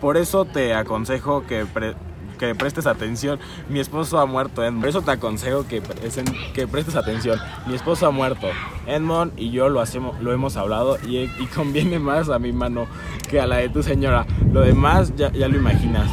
Por 0.00 0.16
eso 0.16 0.44
te 0.44 0.74
aconsejo 0.74 1.46
que, 1.46 1.64
pre- 1.64 1.94
que 2.38 2.54
prestes 2.56 2.86
atención. 2.86 3.38
Mi 3.68 3.78
esposo 3.78 4.18
ha 4.18 4.26
muerto, 4.26 4.64
Edmond. 4.64 4.80
Por 4.82 4.88
eso 4.88 5.02
te 5.02 5.12
aconsejo 5.12 5.66
que, 5.68 5.80
presen- 5.82 6.52
que 6.52 6.66
prestes 6.66 6.96
atención. 6.96 7.38
Mi 7.66 7.74
esposo 7.74 8.06
ha 8.06 8.10
muerto. 8.10 8.48
Edmond 8.86 9.32
y 9.38 9.50
yo 9.52 9.68
lo, 9.68 9.80
hacemos, 9.80 10.20
lo 10.20 10.32
hemos 10.32 10.56
hablado 10.56 10.98
y, 11.06 11.18
y 11.18 11.46
conviene 11.54 11.98
más 12.00 12.28
a 12.28 12.38
mi 12.40 12.52
mano 12.52 12.86
que 13.30 13.40
a 13.40 13.46
la 13.46 13.56
de 13.58 13.68
tu 13.68 13.82
señora. 13.82 14.26
Lo 14.52 14.62
demás 14.62 15.14
ya, 15.16 15.30
ya 15.32 15.46
lo 15.48 15.56
imaginas. 15.56 16.10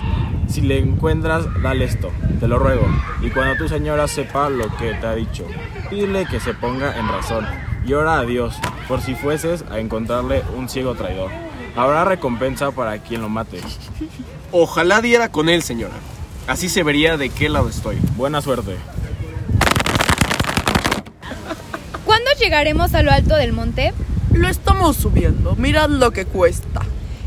Si 0.48 0.62
le 0.62 0.78
encuentras, 0.78 1.46
dale 1.64 1.86
esto, 1.86 2.12
te 2.40 2.48
lo 2.48 2.60
ruego. 2.60 2.86
Y 3.24 3.30
cuando 3.32 3.56
tu 3.56 3.68
señora 3.68 4.08
sepa 4.08 4.50
lo 4.50 4.68
que 4.78 4.94
te 4.94 5.08
ha 5.08 5.16
dicho, 5.16 5.46
pídele 5.90 6.26
que 6.28 6.40
se 6.40 6.54
ponga 6.54 6.96
en 7.00 7.08
razón. 7.08 7.46
Y 7.86 7.94
ora 7.94 8.20
a 8.20 8.26
Dios, 8.26 8.56
por 8.88 9.02
si 9.02 9.14
fueses 9.14 9.66
a 9.70 9.80
encontrarle 9.80 10.42
un 10.56 10.70
ciego 10.70 10.96
traidor. 10.96 11.32
Habrá 11.76 12.06
recompensa 12.06 12.72
para 12.72 13.00
quien 13.00 13.22
lo 13.22 13.30
mate. 13.30 13.60
Ojalá 14.52 15.02
diera 15.02 15.30
con 15.30 15.50
él, 15.50 15.64
señora. 15.64 15.96
Así 16.48 16.70
se 16.70 16.84
vería 16.84 17.18
de 17.18 17.30
qué 17.30 17.50
lado 17.50 17.70
estoy. 17.70 17.98
Buena 18.16 18.42
suerte. 18.42 18.78
¿Cuándo 22.06 22.32
llegaremos 22.40 22.94
a 22.94 23.02
lo 23.02 23.12
alto 23.12 23.36
del 23.36 23.54
monte? 23.54 23.94
Lo 24.32 24.48
estamos 24.48 24.98
subiendo. 24.98 25.56
Mirad 25.56 25.90
lo 25.90 26.12
que 26.12 26.26
cuesta. 26.26 26.82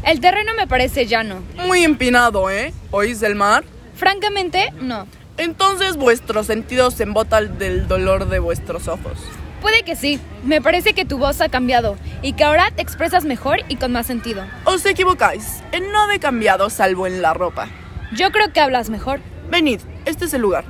El 0.04 0.20
terreno 0.20 0.52
me 0.56 0.66
parece 0.66 1.06
llano. 1.06 1.40
Muy 1.66 1.82
empinado, 1.82 2.48
¿eh? 2.50 2.72
¿Oís 2.92 3.22
el 3.22 3.34
mar? 3.34 3.64
Francamente, 3.96 4.72
no. 4.80 5.06
Entonces 5.36 5.96
vuestros 5.96 6.46
sentidos 6.46 6.94
se 6.94 7.02
embotan 7.02 7.58
del 7.58 7.88
dolor 7.88 8.28
de 8.28 8.38
vuestros 8.38 8.88
ojos. 8.88 9.18
Puede 9.60 9.82
que 9.82 9.96
sí. 9.96 10.20
Me 10.44 10.60
parece 10.60 10.92
que 10.92 11.04
tu 11.04 11.18
voz 11.18 11.40
ha 11.40 11.48
cambiado 11.48 11.96
y 12.22 12.34
que 12.34 12.44
ahora 12.44 12.70
te 12.70 12.82
expresas 12.82 13.25
mejor 13.25 13.58
y 13.68 13.76
con 13.76 13.92
más 13.92 14.06
sentido. 14.06 14.44
Os 14.64 14.84
equivocáis. 14.86 15.62
Nada 15.92 16.14
he 16.14 16.18
cambiado 16.18 16.70
salvo 16.70 17.06
en 17.06 17.22
la 17.22 17.34
ropa. 17.34 17.68
Yo 18.12 18.30
creo 18.30 18.52
que 18.52 18.60
hablas 18.60 18.90
mejor. 18.90 19.20
Venid, 19.50 19.80
este 20.04 20.26
es 20.26 20.34
el 20.34 20.42
lugar. 20.42 20.64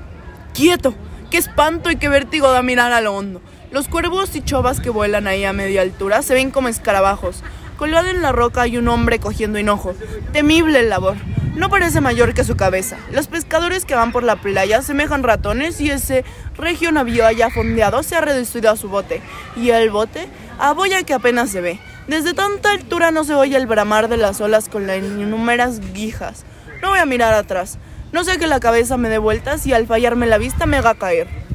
¡Quieto! 0.55 0.95
¡Qué 1.31 1.39
espanto 1.39 1.91
y 1.91 1.97
qué 1.97 2.09
vértigo 2.09 2.51
da 2.53 2.63
mirar 2.63 2.93
a 2.93 3.01
lo 3.01 3.15
hondo! 3.15 3.43
Los 3.73 3.89
cuervos 3.89 4.35
y 4.37 4.43
chovas 4.43 4.81
que 4.81 4.91
vuelan 4.91 5.27
ahí 5.27 5.45
a 5.45 5.53
media 5.53 5.83
altura 5.83 6.23
se 6.23 6.35
ven 6.35 6.51
como 6.51 6.69
escarabajos. 6.69 7.43
Colgado 7.77 8.09
en 8.09 8.23
la 8.23 8.33
roca 8.33 8.63
hay 8.63 8.79
un 8.79 8.89
hombre 8.89 9.19
cogiendo 9.19 9.59
hinojo. 9.59 9.95
Temible 10.33 10.83
labor. 10.83 11.17
No 11.57 11.69
parece 11.69 12.01
mayor 12.01 12.33
que 12.33 12.45
su 12.45 12.57
cabeza. 12.57 12.97
Los 13.13 13.29
pescadores 13.29 13.85
que 13.85 13.95
van 13.95 14.13
por 14.13 14.23
la 14.23 14.37
playa 14.37 14.83
semejan 14.83 15.23
ratones 15.23 15.81
y 15.81 15.91
ese 15.91 16.25
regio 16.57 16.91
navío 16.91 17.27
allá 17.27 17.51
fondeado 17.51 18.03
se 18.03 18.17
ha 18.17 18.21
reducido 18.21 18.71
a 18.71 18.77
su 18.77 18.89
bote. 18.89 19.21
Y 19.57 19.71
el 19.71 19.91
bote 19.91 20.29
a 20.59 20.73
boya 20.73 21.03
que 21.03 21.15
apenas 21.15 21.51
se 21.51 21.61
ve. 21.61 21.79
Desde 22.09 22.35
tanta 22.35 22.71
altura 22.71 23.11
no 23.11 23.25
se 23.25 23.35
oye 23.35 23.57
el 23.57 23.67
bramar 23.67 24.09
de 24.09 24.17
las 24.17 24.41
olas 24.41 24.69
con 24.69 24.87
las 24.87 24.99
innumerables 24.99 25.81
guijas. 25.93 26.45
No 26.81 26.91
voy 26.91 26.99
a 26.99 27.07
mirar 27.07 27.35
atrás. 27.35 27.79
No 28.13 28.25
sé 28.25 28.39
que 28.39 28.47
la 28.47 28.61
cabeza 28.61 28.97
me 28.97 29.09
dé 29.09 29.19
vueltas 29.19 29.67
y 29.67 29.75
al 29.75 29.87
fallarme 29.87 30.27
la 30.27 30.39
vista 30.39 30.65
me 30.65 30.79
haga 30.79 30.95
caer. 30.95 31.46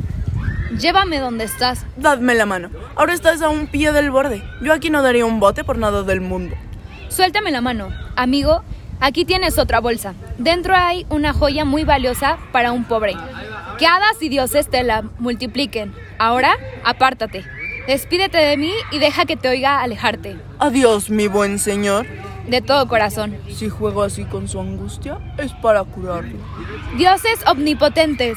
Llévame 0.82 1.20
donde 1.20 1.44
estás. 1.44 1.86
Dadme 1.96 2.34
la 2.34 2.48
mano. 2.48 2.72
Ahora 2.96 3.14
estás 3.14 3.44
a 3.44 3.50
un 3.50 3.68
pie 3.68 3.92
del 3.92 4.10
borde. 4.10 4.42
Yo 4.64 4.74
aquí 4.74 4.90
no 4.90 5.04
daría 5.04 5.28
un 5.28 5.40
bote 5.40 5.64
por 5.64 5.78
nada 5.78 6.02
del 6.02 6.22
mundo. 6.22 6.56
Suéltame 7.08 7.52
la 7.52 7.62
mano. 7.62 7.90
Amigo, 8.16 8.64
aquí 9.00 9.24
tienes 9.24 9.60
otra 9.60 9.80
bolsa. 9.80 10.16
Dentro 10.40 10.74
hay 10.76 11.06
una 11.10 11.34
joya 11.34 11.66
muy 11.66 11.84
valiosa 11.84 12.40
para 12.52 12.72
un 12.72 12.86
pobre. 12.86 13.16
Que 13.78 13.86
hadas 13.86 14.20
y 14.22 14.30
dioses 14.30 14.72
te 14.72 14.82
la 14.82 15.04
multipliquen. 15.20 15.94
Ahora, 16.18 16.58
apártate. 16.84 17.46
Despídete 17.86 18.40
de 18.40 18.58
mí 18.58 18.74
y 18.92 18.98
deja 18.98 19.26
que 19.26 19.38
te 19.38 19.50
oiga 19.50 19.82
alejarte. 19.82 20.38
Adiós, 20.58 21.12
mi 21.12 21.28
buen 21.28 21.60
señor. 21.60 22.08
De 22.48 22.60
todo 22.60 22.88
corazón. 22.88 23.38
Si 23.50 23.70
juego 23.70 24.02
así 24.02 24.26
con 24.26 24.48
su 24.48 24.60
angustia, 24.60 25.20
es 25.38 25.54
para 25.54 25.84
curarlo. 25.84 26.40
Dioses 26.98 27.46
omnipotentes. 27.46 28.36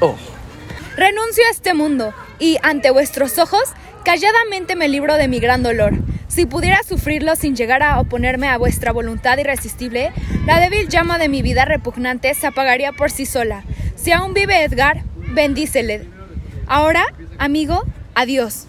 Oh, 0.00 0.16
Renuncio 0.96 1.44
a 1.48 1.50
este 1.50 1.74
mundo 1.74 2.14
y 2.38 2.58
ante 2.62 2.90
vuestros 2.90 3.38
ojos 3.38 3.72
calladamente 4.04 4.76
me 4.76 4.88
libro 4.88 5.14
de 5.14 5.28
mi 5.28 5.40
gran 5.40 5.62
dolor. 5.62 5.94
Si 6.28 6.46
pudiera 6.46 6.82
sufrirlo 6.82 7.36
sin 7.36 7.56
llegar 7.56 7.82
a 7.82 7.98
oponerme 8.00 8.48
a 8.48 8.58
vuestra 8.58 8.92
voluntad 8.92 9.38
irresistible, 9.38 10.12
la 10.46 10.60
débil 10.60 10.88
llama 10.88 11.18
de 11.18 11.28
mi 11.28 11.42
vida 11.42 11.64
repugnante 11.64 12.32
se 12.34 12.46
apagaría 12.46 12.92
por 12.92 13.10
sí 13.10 13.26
sola. 13.26 13.64
Si 13.96 14.12
aún 14.12 14.34
vive 14.34 14.62
Edgar, 14.62 15.02
bendícele. 15.16 16.06
Ahora, 16.66 17.04
amigo, 17.38 17.84
adiós. 18.14 18.66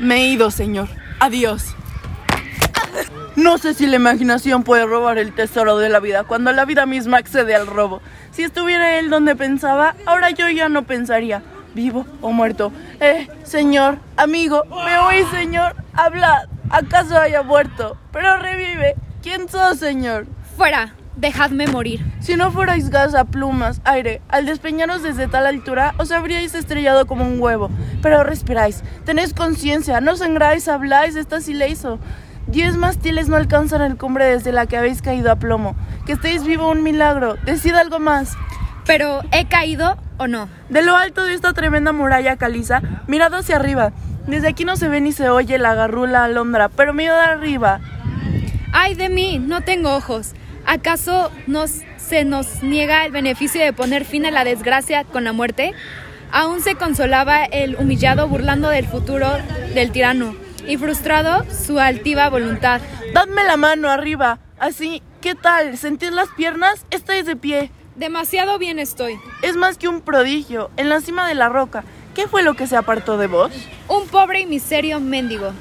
Me 0.00 0.16
he 0.16 0.28
ido, 0.28 0.50
señor. 0.50 0.88
Adiós. 1.20 1.74
No 3.36 3.58
sé 3.58 3.74
si 3.74 3.88
la 3.88 3.96
imaginación 3.96 4.62
puede 4.62 4.86
robar 4.86 5.18
el 5.18 5.34
tesoro 5.34 5.76
de 5.78 5.88
la 5.88 5.98
vida 5.98 6.22
cuando 6.22 6.52
la 6.52 6.64
vida 6.64 6.86
misma 6.86 7.16
accede 7.18 7.56
al 7.56 7.66
robo. 7.66 8.00
Si 8.30 8.44
estuviera 8.44 8.96
él 8.98 9.10
donde 9.10 9.34
pensaba, 9.34 9.96
ahora 10.06 10.30
yo 10.30 10.48
ya 10.48 10.68
no 10.68 10.84
pensaría, 10.84 11.42
vivo 11.74 12.06
o 12.20 12.30
muerto. 12.30 12.70
Eh, 13.00 13.28
señor, 13.42 13.98
amigo, 14.16 14.62
¿me 14.84 14.98
oís, 14.98 15.26
señor? 15.32 15.74
Hablad. 15.94 16.48
¿Acaso 16.70 17.18
haya 17.18 17.42
muerto? 17.42 17.96
Pero 18.12 18.36
revive. 18.36 18.94
¿Quién 19.20 19.48
sos, 19.48 19.78
señor? 19.78 20.26
Fuera, 20.56 20.94
dejadme 21.16 21.66
morir. 21.66 22.04
Si 22.20 22.36
no 22.36 22.52
fuerais 22.52 22.88
gas 22.88 23.16
a 23.16 23.24
plumas, 23.24 23.80
aire, 23.84 24.22
al 24.28 24.46
despeñaros 24.46 25.02
desde 25.02 25.26
tal 25.26 25.46
altura, 25.46 25.94
os 25.98 26.12
habríais 26.12 26.54
estrellado 26.54 27.06
como 27.06 27.24
un 27.24 27.40
huevo. 27.40 27.68
Pero 28.00 28.22
respiráis, 28.22 28.84
tenéis 29.04 29.34
conciencia, 29.34 30.00
no 30.00 30.16
sangráis, 30.16 30.68
habláis, 30.68 31.16
estás 31.16 31.48
ileso. 31.48 31.98
Diez 32.46 32.76
mástiles 32.76 33.28
no 33.28 33.36
alcanzan 33.36 33.80
el 33.80 33.96
cumbre 33.96 34.26
desde 34.26 34.52
la 34.52 34.66
que 34.66 34.76
habéis 34.76 35.00
caído 35.00 35.32
a 35.32 35.36
plomo. 35.36 35.74
Que 36.04 36.12
estéis 36.12 36.44
vivo 36.44 36.70
un 36.70 36.82
milagro. 36.82 37.36
Decid 37.44 37.74
algo 37.74 37.98
más. 37.98 38.36
Pero, 38.86 39.22
¿he 39.32 39.46
caído 39.46 39.96
o 40.18 40.26
no? 40.26 40.48
De 40.68 40.82
lo 40.82 40.94
alto 40.94 41.24
de 41.24 41.32
esta 41.32 41.54
tremenda 41.54 41.92
muralla 41.92 42.36
caliza, 42.36 42.82
mirad 43.06 43.34
hacia 43.34 43.56
arriba. 43.56 43.92
Desde 44.26 44.48
aquí 44.48 44.66
no 44.66 44.76
se 44.76 44.88
ve 44.88 45.00
ni 45.00 45.12
se 45.12 45.30
oye 45.30 45.58
la 45.58 45.74
garrula 45.74 46.24
alondra, 46.24 46.68
pero 46.68 46.92
mirad 46.92 47.18
arriba. 47.18 47.80
¡Ay 48.72 48.94
de 48.94 49.08
mí! 49.08 49.38
No 49.38 49.62
tengo 49.62 49.96
ojos. 49.96 50.34
¿Acaso 50.66 51.30
nos, 51.46 51.80
se 51.96 52.24
nos 52.24 52.62
niega 52.62 53.06
el 53.06 53.12
beneficio 53.12 53.62
de 53.62 53.72
poner 53.72 54.04
fin 54.04 54.26
a 54.26 54.30
la 54.30 54.44
desgracia 54.44 55.04
con 55.04 55.24
la 55.24 55.32
muerte? 55.32 55.72
Aún 56.30 56.60
se 56.60 56.74
consolaba 56.74 57.44
el 57.44 57.76
humillado 57.76 58.28
burlando 58.28 58.68
del 58.68 58.86
futuro 58.86 59.28
del 59.74 59.92
tirano 59.92 60.43
y 60.66 60.76
frustrado 60.76 61.44
su 61.50 61.78
altiva 61.78 62.28
voluntad. 62.28 62.80
Dadme 63.12 63.44
la 63.44 63.56
mano 63.56 63.88
arriba. 63.88 64.38
Así, 64.58 65.02
¿qué 65.20 65.34
tal? 65.34 65.76
¿Sentís 65.76 66.12
las 66.12 66.28
piernas? 66.30 66.86
Estáis 66.90 67.26
de 67.26 67.36
pie. 67.36 67.70
Demasiado 67.96 68.58
bien 68.58 68.78
estoy. 68.78 69.18
Es 69.42 69.56
más 69.56 69.78
que 69.78 69.88
un 69.88 70.00
prodigio, 70.00 70.70
en 70.76 70.88
la 70.88 71.00
cima 71.00 71.28
de 71.28 71.34
la 71.34 71.48
roca. 71.48 71.84
¿Qué 72.14 72.26
fue 72.28 72.42
lo 72.42 72.54
que 72.54 72.66
se 72.66 72.76
apartó 72.76 73.18
de 73.18 73.26
vos? 73.26 73.52
Un 73.88 74.06
pobre 74.08 74.40
y 74.40 74.46
miserio 74.46 75.00
mendigo. 75.00 75.52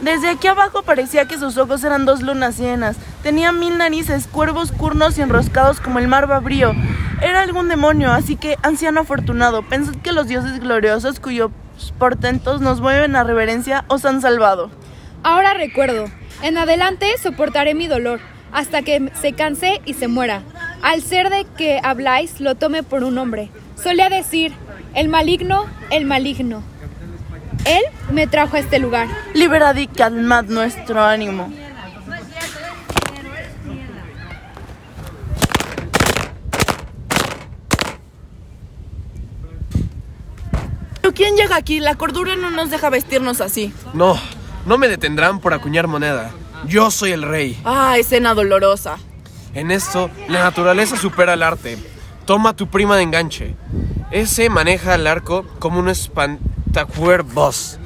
Desde 0.00 0.28
aquí 0.28 0.46
abajo 0.46 0.82
parecía 0.82 1.26
que 1.26 1.38
sus 1.38 1.56
ojos 1.58 1.82
eran 1.82 2.04
dos 2.04 2.22
lunas 2.22 2.58
llenas. 2.58 2.96
Tenía 3.22 3.50
mil 3.52 3.78
narices, 3.78 4.28
cuervos 4.28 4.70
curnos 4.70 5.18
y 5.18 5.22
enroscados 5.22 5.80
como 5.80 5.98
el 5.98 6.06
mar 6.06 6.26
babrío. 6.26 6.72
Era 7.20 7.40
algún 7.40 7.68
demonio, 7.68 8.12
así 8.12 8.36
que, 8.36 8.56
anciano 8.62 9.00
afortunado, 9.00 9.62
pensad 9.62 9.96
que 9.96 10.12
los 10.12 10.28
dioses 10.28 10.60
gloriosos 10.60 11.18
cuyos 11.78 11.92
portentos 11.98 12.60
nos 12.60 12.80
mueven 12.80 13.16
a 13.16 13.24
reverencia 13.24 13.84
os 13.88 14.04
han 14.04 14.20
salvado. 14.20 14.70
Ahora 15.22 15.54
recuerdo. 15.54 16.06
En 16.42 16.56
adelante 16.56 17.06
soportaré 17.20 17.74
mi 17.74 17.86
dolor 17.88 18.20
hasta 18.52 18.82
que 18.82 19.10
se 19.20 19.32
canse 19.32 19.80
y 19.84 19.94
se 19.94 20.08
muera. 20.08 20.42
Al 20.82 21.02
ser 21.02 21.30
de 21.30 21.44
que 21.56 21.80
habláis, 21.82 22.40
lo 22.40 22.54
tome 22.54 22.82
por 22.82 23.02
un 23.02 23.18
hombre. 23.18 23.50
Solía 23.76 24.08
decir, 24.08 24.52
el 24.94 25.08
maligno, 25.08 25.66
el 25.90 26.04
maligno. 26.04 26.62
Él 27.64 27.82
me 28.12 28.26
trajo 28.26 28.56
a 28.56 28.60
este 28.60 28.78
lugar. 28.78 29.08
Liberad 29.34 29.76
y 29.76 29.88
calmad 29.88 30.44
nuestro 30.44 31.02
ánimo. 31.02 31.52
¿Pero 41.08 41.16
quién 41.16 41.36
llega 41.36 41.56
aquí? 41.56 41.80
La 41.80 41.94
cordura 41.94 42.36
no 42.36 42.50
nos 42.50 42.68
deja 42.68 42.90
vestirnos 42.90 43.40
así. 43.40 43.72
no, 43.94 44.20
no 44.66 44.76
me 44.76 44.88
detendrán 44.88 45.40
por 45.40 45.54
acuñar 45.54 45.86
moneda. 45.86 46.30
Yo 46.66 46.90
soy 46.90 47.12
el 47.12 47.22
rey. 47.22 47.58
Ah, 47.64 47.96
escena 47.96 48.34
dolorosa. 48.34 48.98
En 49.54 49.70
esto, 49.70 50.10
la 50.28 50.40
naturaleza 50.40 50.98
supera 50.98 51.32
al 51.32 51.42
arte. 51.42 51.78
Toma 52.26 52.54
tu 52.54 52.68
prima 52.68 52.98
de 52.98 53.04
enganche. 53.04 53.56
Ese 54.10 54.50
maneja 54.50 54.96
el 54.96 55.06
arco 55.06 55.46
como 55.58 55.78
un 55.78 55.88
espantacuervos. 55.88 57.78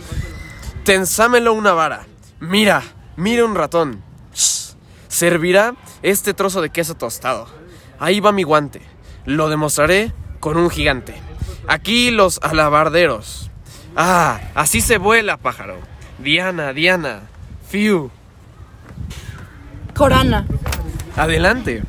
Tensámelo 0.83 1.52
una 1.52 1.75
vara. 1.75 2.07
Mira, 2.41 2.83
mira 3.14 3.45
un 3.45 3.55
ratón. 3.55 4.02
Shh. 4.35 4.75
Servirá 5.07 5.76
este 6.02 6.35
trozo 6.35 6.61
de 6.61 6.71
queso 6.71 6.97
tostado. 6.97 7.47
Ahí 8.00 8.19
va 8.19 8.33
mi 8.33 8.43
guante. 8.43 8.83
Lo 9.26 9.49
demostraré 9.49 10.12
con 10.41 10.57
un 10.57 10.71
gigante. 10.71 11.14
Aquí 11.69 12.11
los 12.11 12.40
alabarderos. 12.42 13.50
Ah, 13.97 14.40
así 14.54 14.81
se 14.81 14.99
vuela, 14.99 15.37
pájaro. 15.37 15.78
Diana, 16.19 16.73
Diana. 16.73 17.21
Fiu. 17.69 18.11
Corana. 19.95 20.47
Adelante. 21.16 21.83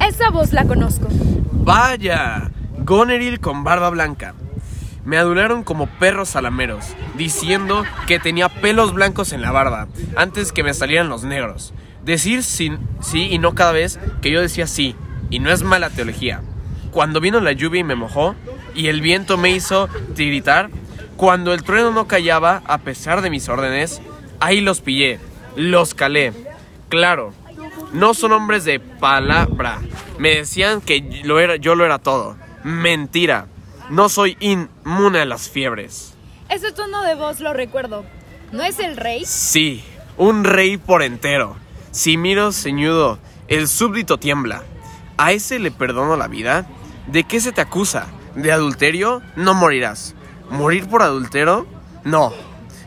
Esa 0.00 0.30
voz 0.30 0.52
la 0.52 0.64
conozco. 0.64 1.08
Vaya. 1.52 2.50
Goneril 2.78 3.40
con 3.40 3.64
barba 3.64 3.88
blanca. 3.90 4.34
Me 5.04 5.18
adularon 5.18 5.64
como 5.64 5.86
perros 5.86 6.30
salameros, 6.30 6.86
diciendo 7.16 7.84
que 8.06 8.18
tenía 8.18 8.48
pelos 8.48 8.94
blancos 8.94 9.32
en 9.32 9.42
la 9.42 9.52
barba, 9.52 9.86
antes 10.16 10.50
que 10.50 10.62
me 10.62 10.72
salieran 10.72 11.10
los 11.10 11.24
negros. 11.24 11.74
Decir 12.04 12.42
sí, 12.42 12.72
sí 13.00 13.28
y 13.30 13.38
no 13.38 13.54
cada 13.54 13.72
vez 13.72 13.98
que 14.22 14.30
yo 14.30 14.40
decía 14.40 14.66
sí, 14.66 14.96
y 15.28 15.40
no 15.40 15.50
es 15.50 15.62
mala 15.62 15.90
teología. 15.90 16.40
Cuando 16.94 17.18
vino 17.20 17.40
la 17.40 17.50
lluvia 17.50 17.80
y 17.80 17.84
me 17.84 17.96
mojó, 17.96 18.36
y 18.72 18.86
el 18.86 19.00
viento 19.00 19.36
me 19.36 19.50
hizo 19.50 19.88
tiritar, 20.14 20.70
cuando 21.16 21.52
el 21.52 21.64
trueno 21.64 21.90
no 21.90 22.06
callaba 22.06 22.62
a 22.66 22.78
pesar 22.78 23.20
de 23.20 23.30
mis 23.30 23.48
órdenes, 23.48 24.00
ahí 24.38 24.60
los 24.60 24.80
pillé, 24.80 25.18
los 25.56 25.92
calé. 25.92 26.32
Claro, 26.88 27.32
no 27.92 28.14
son 28.14 28.30
hombres 28.30 28.64
de 28.64 28.78
palabra. 28.78 29.80
Me 30.18 30.36
decían 30.36 30.80
que 30.80 31.22
lo 31.24 31.40
era, 31.40 31.56
yo 31.56 31.74
lo 31.74 31.84
era 31.84 31.98
todo. 31.98 32.36
Mentira. 32.62 33.48
No 33.90 34.08
soy 34.08 34.36
inmune 34.38 35.18
a 35.18 35.24
las 35.24 35.50
fiebres. 35.50 36.14
Ese 36.48 36.70
tono 36.70 37.02
de 37.02 37.16
voz 37.16 37.40
lo 37.40 37.52
recuerdo. 37.52 38.04
¿No 38.52 38.62
es 38.62 38.78
el 38.78 38.96
rey? 38.96 39.24
Sí, 39.26 39.82
un 40.16 40.44
rey 40.44 40.76
por 40.76 41.02
entero. 41.02 41.56
Si 41.90 42.16
miro 42.16 42.52
ceñudo, 42.52 43.18
el 43.48 43.66
súbdito 43.66 44.16
tiembla. 44.18 44.62
¿A 45.16 45.32
ese 45.32 45.58
le 45.58 45.72
perdono 45.72 46.16
la 46.16 46.28
vida? 46.28 46.66
¿De 47.06 47.24
qué 47.24 47.38
se 47.40 47.52
te 47.52 47.60
acusa? 47.60 48.06
¿De 48.34 48.50
adulterio? 48.50 49.20
No 49.36 49.52
morirás. 49.52 50.14
¿Morir 50.50 50.88
por 50.88 51.02
adultero? 51.02 51.66
No. 52.02 52.32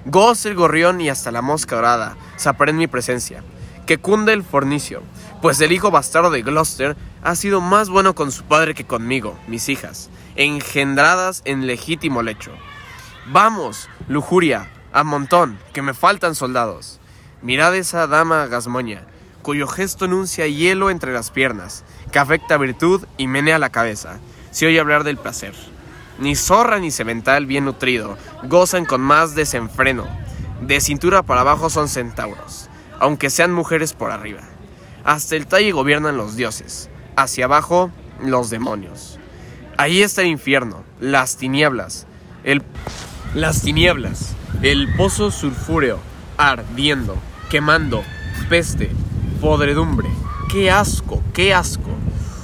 Goce 0.05 0.49
el 0.49 0.55
gorrión 0.55 0.99
y 1.01 1.09
hasta 1.09 1.31
la 1.31 1.43
mosca 1.43 1.75
dorada 1.75 2.17
saparé 2.35 2.71
en 2.71 2.77
mi 2.77 2.87
presencia. 2.87 3.43
Que 3.85 3.99
cunde 3.99 4.33
el 4.33 4.43
fornicio, 4.43 5.03
pues 5.41 5.61
el 5.61 5.71
hijo 5.71 5.91
bastardo 5.91 6.31
de 6.31 6.41
Gloucester 6.41 6.97
ha 7.23 7.35
sido 7.35 7.61
más 7.61 7.89
bueno 7.89 8.15
con 8.15 8.31
su 8.31 8.43
padre 8.43 8.73
que 8.73 8.85
conmigo, 8.85 9.37
mis 9.47 9.69
hijas, 9.69 10.09
engendradas 10.35 11.41
en 11.45 11.67
legítimo 11.67 12.23
lecho. 12.23 12.51
Vamos, 13.27 13.87
lujuria, 14.07 14.69
a 14.93 15.03
montón, 15.03 15.59
que 15.73 15.81
me 15.81 15.93
faltan 15.93 16.35
soldados. 16.35 16.99
Mirad 17.41 17.75
esa 17.75 18.07
dama 18.07 18.47
gasmoña, 18.47 19.03
cuyo 19.47 19.65
gesto 19.65 20.03
enuncia 20.03 20.45
hielo 20.45 20.89
entre 20.89 21.13
las 21.13 21.31
piernas, 21.31 21.85
que 22.11 22.19
afecta 22.19 22.57
virtud 22.57 23.05
y 23.15 23.27
menea 23.27 23.59
la 23.59 23.69
cabeza, 23.69 24.19
si 24.51 24.65
oye 24.65 24.77
hablar 24.77 25.05
del 25.05 25.15
placer. 25.15 25.53
Ni 26.19 26.35
zorra 26.35 26.79
ni 26.79 26.91
cemental 26.91 27.45
bien 27.45 27.63
nutrido, 27.63 28.17
gozan 28.43 28.83
con 28.83 28.99
más 28.99 29.35
desenfreno. 29.35 30.05
De 30.59 30.81
cintura 30.81 31.23
para 31.23 31.39
abajo 31.39 31.69
son 31.69 31.87
centauros, 31.87 32.67
aunque 32.99 33.29
sean 33.29 33.53
mujeres 33.53 33.93
por 33.93 34.11
arriba. 34.11 34.41
Hasta 35.05 35.37
el 35.37 35.47
talle 35.47 35.71
gobiernan 35.71 36.17
los 36.17 36.35
dioses, 36.35 36.89
hacia 37.15 37.45
abajo 37.45 37.89
los 38.21 38.49
demonios. 38.49 39.17
Ahí 39.77 40.01
está 40.01 40.23
el 40.23 40.27
infierno, 40.27 40.83
las 40.99 41.37
tinieblas, 41.37 42.05
el... 42.43 42.63
las 43.33 43.61
tinieblas, 43.61 44.35
el 44.61 44.93
pozo 44.97 45.31
sulfúreo, 45.31 45.99
ardiendo, 46.35 47.15
quemando, 47.49 48.03
peste, 48.49 48.91
podredumbre. 49.39 50.09
¡Qué 50.51 50.71
asco, 50.71 51.21
qué 51.33 51.53
asco! 51.53 51.89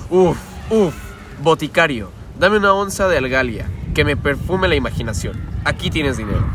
Uf, 0.09 0.37
uf, 0.69 0.93
boticario, 1.41 2.11
dame 2.39 2.57
una 2.57 2.73
onza 2.73 3.07
de 3.07 3.17
algalia, 3.17 3.67
que 3.93 4.03
me 4.03 4.15
perfume 4.15 4.67
la 4.67 4.75
imaginación. 4.75 5.39
Aquí 5.65 5.89
tienes 5.89 6.17
dinero. 6.17 6.45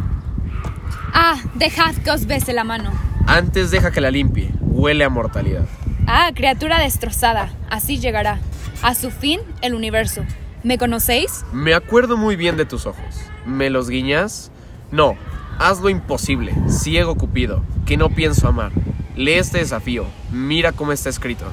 Ah, 1.12 1.38
dejad 1.54 1.94
que 1.96 2.10
os 2.10 2.26
bese 2.26 2.52
la 2.52 2.64
mano. 2.64 2.92
Antes 3.26 3.70
deja 3.70 3.90
que 3.90 4.00
la 4.00 4.10
limpie, 4.10 4.52
huele 4.60 5.04
a 5.04 5.08
mortalidad. 5.08 5.66
Ah, 6.06 6.30
criatura 6.34 6.78
destrozada. 6.78 7.50
Así 7.70 7.98
llegará. 7.98 8.38
A 8.82 8.94
su 8.94 9.10
fin, 9.10 9.40
el 9.60 9.74
universo. 9.74 10.24
¿Me 10.62 10.78
conocéis? 10.78 11.44
Me 11.52 11.74
acuerdo 11.74 12.16
muy 12.16 12.36
bien 12.36 12.56
de 12.56 12.64
tus 12.64 12.86
ojos. 12.86 13.20
¿Me 13.44 13.70
los 13.70 13.88
guiñas? 13.88 14.50
No, 14.90 15.16
haz 15.58 15.80
lo 15.80 15.88
imposible, 15.88 16.54
ciego 16.68 17.16
Cupido, 17.16 17.62
que 17.86 17.96
no 17.96 18.10
pienso 18.10 18.48
amar. 18.48 18.72
Lee 19.18 19.32
este 19.32 19.58
desafío, 19.58 20.04
mira 20.30 20.70
cómo 20.70 20.92
está 20.92 21.08
escrito. 21.08 21.44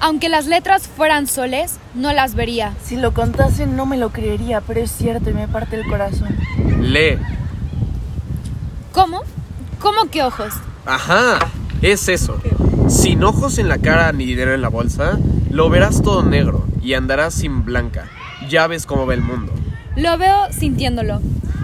Aunque 0.00 0.28
las 0.28 0.48
letras 0.48 0.88
fueran 0.88 1.28
soles, 1.28 1.78
no 1.94 2.12
las 2.12 2.34
vería. 2.34 2.74
Si 2.82 2.96
lo 2.96 3.14
contasen 3.14 3.76
no 3.76 3.86
me 3.86 3.96
lo 3.96 4.10
creería, 4.10 4.60
pero 4.60 4.80
es 4.80 4.90
cierto 4.90 5.30
y 5.30 5.32
me 5.32 5.46
parte 5.46 5.76
el 5.76 5.86
corazón. 5.86 6.36
Lee. 6.80 7.20
¿Cómo? 8.90 9.20
¿Cómo 9.78 10.10
que 10.10 10.24
ojos? 10.24 10.52
Ajá, 10.84 11.38
es 11.80 12.08
eso. 12.08 12.40
Sin 12.88 13.22
ojos 13.22 13.58
en 13.58 13.68
la 13.68 13.78
cara 13.78 14.10
ni 14.10 14.26
dinero 14.26 14.52
en 14.52 14.60
la 14.60 14.68
bolsa, 14.68 15.16
lo 15.48 15.70
verás 15.70 16.02
todo 16.02 16.24
negro 16.24 16.66
y 16.82 16.94
andarás 16.94 17.34
sin 17.34 17.64
blanca. 17.64 18.08
Ya 18.48 18.66
ves 18.66 18.84
cómo 18.84 19.06
va 19.06 19.14
el 19.14 19.22
mundo. 19.22 19.52
Lo 19.94 20.18
veo 20.18 20.52
sintiéndolo. 20.52 21.20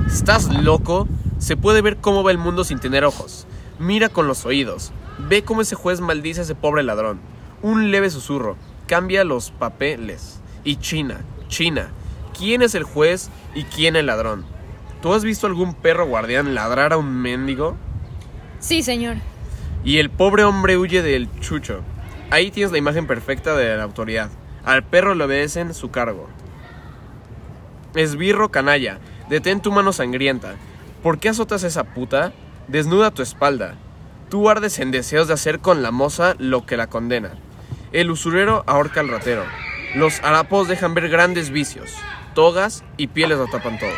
¿Estás 0.07 0.55
loco? 0.55 1.09
Se 1.39 1.57
puede 1.57 1.83
ver 1.83 1.97
cómo 1.97 2.23
va 2.23 2.31
el 2.31 2.39
mundo 2.39 2.63
sin 2.63 2.79
tener 2.79 3.05
ojos. 3.05 3.49
Mira 3.81 4.09
con 4.09 4.29
los 4.29 4.47
oídos. 4.47 4.93
Ve 5.19 5.43
cómo 5.43 5.63
ese 5.63 5.75
juez 5.75 6.01
maldice 6.01 6.41
a 6.41 6.45
ese 6.45 6.55
pobre 6.55 6.83
ladrón. 6.83 7.21
Un 7.63 7.91
leve 7.91 8.11
susurro. 8.11 8.57
Cambia 8.87 9.25
los 9.25 9.51
papeles. 9.51 10.41
Y 10.65 10.77
China, 10.77 11.21
China. 11.49 11.89
¿Quién 12.37 12.63
es 12.63 12.75
el 12.75 12.85
juez 12.85 13.31
y 13.55 13.65
quién 13.65 13.97
el 13.97 14.07
ladrón? 14.07 14.45
¿Tú 15.03 15.13
has 15.13 15.25
visto 15.25 15.47
algún 15.47 15.75
perro 15.75 16.07
guardián 16.07 16.55
ladrar 16.55 16.93
a 16.93 16.97
un 16.97 17.21
mendigo? 17.21 17.77
Sí, 18.61 18.83
señor. 18.83 19.17
Y 19.85 19.99
el 19.99 20.11
pobre 20.11 20.45
hombre 20.45 20.77
huye 20.77 21.03
del 21.03 21.29
chucho. 21.41 21.81
Ahí 22.31 22.51
tienes 22.51 22.73
la 22.73 22.79
imagen 22.79 23.07
perfecta 23.07 23.57
de 23.57 23.77
la 23.77 23.83
autoridad. 23.83 24.31
Al 24.65 24.85
perro 24.85 25.15
le 25.15 25.25
obedecen 25.25 25.73
su 25.75 25.91
cargo. 25.91 26.29
Esbirro 27.95 28.51
canalla, 28.51 28.99
detén 29.31 29.61
tu 29.61 29.73
mano 29.73 29.93
sangrienta. 29.93 30.57
¿Por 31.03 31.19
qué 31.19 31.31
azotas 31.31 31.65
a 31.65 31.69
esa 31.69 31.85
puta? 31.85 32.33
Desnuda 32.67 33.11
tu 33.11 33.23
espalda. 33.23 33.77
Tú 34.31 34.51
ardes 34.51 34.79
en 34.79 34.91
deseos 34.91 35.29
de 35.29 35.35
hacer 35.35 35.61
con 35.61 35.83
la 35.83 35.91
moza 35.91 36.35
lo 36.39 36.67
que 36.67 36.77
la 36.77 36.89
condena. 36.89 37.31
El 37.93 38.11
usurero 38.11 38.63
ahorca 38.67 39.01
al 39.01 39.09
ratero. 39.09 39.45
Los 39.95 40.21
harapos 40.23 40.69
dejan 40.69 40.93
ver 40.95 41.09
grandes 41.09 41.51
vicios. 41.51 41.95
Togas 42.35 42.85
y 42.99 43.07
pieles 43.07 43.39
lo 43.39 43.47
tapan 43.47 43.79
todo. 43.79 43.91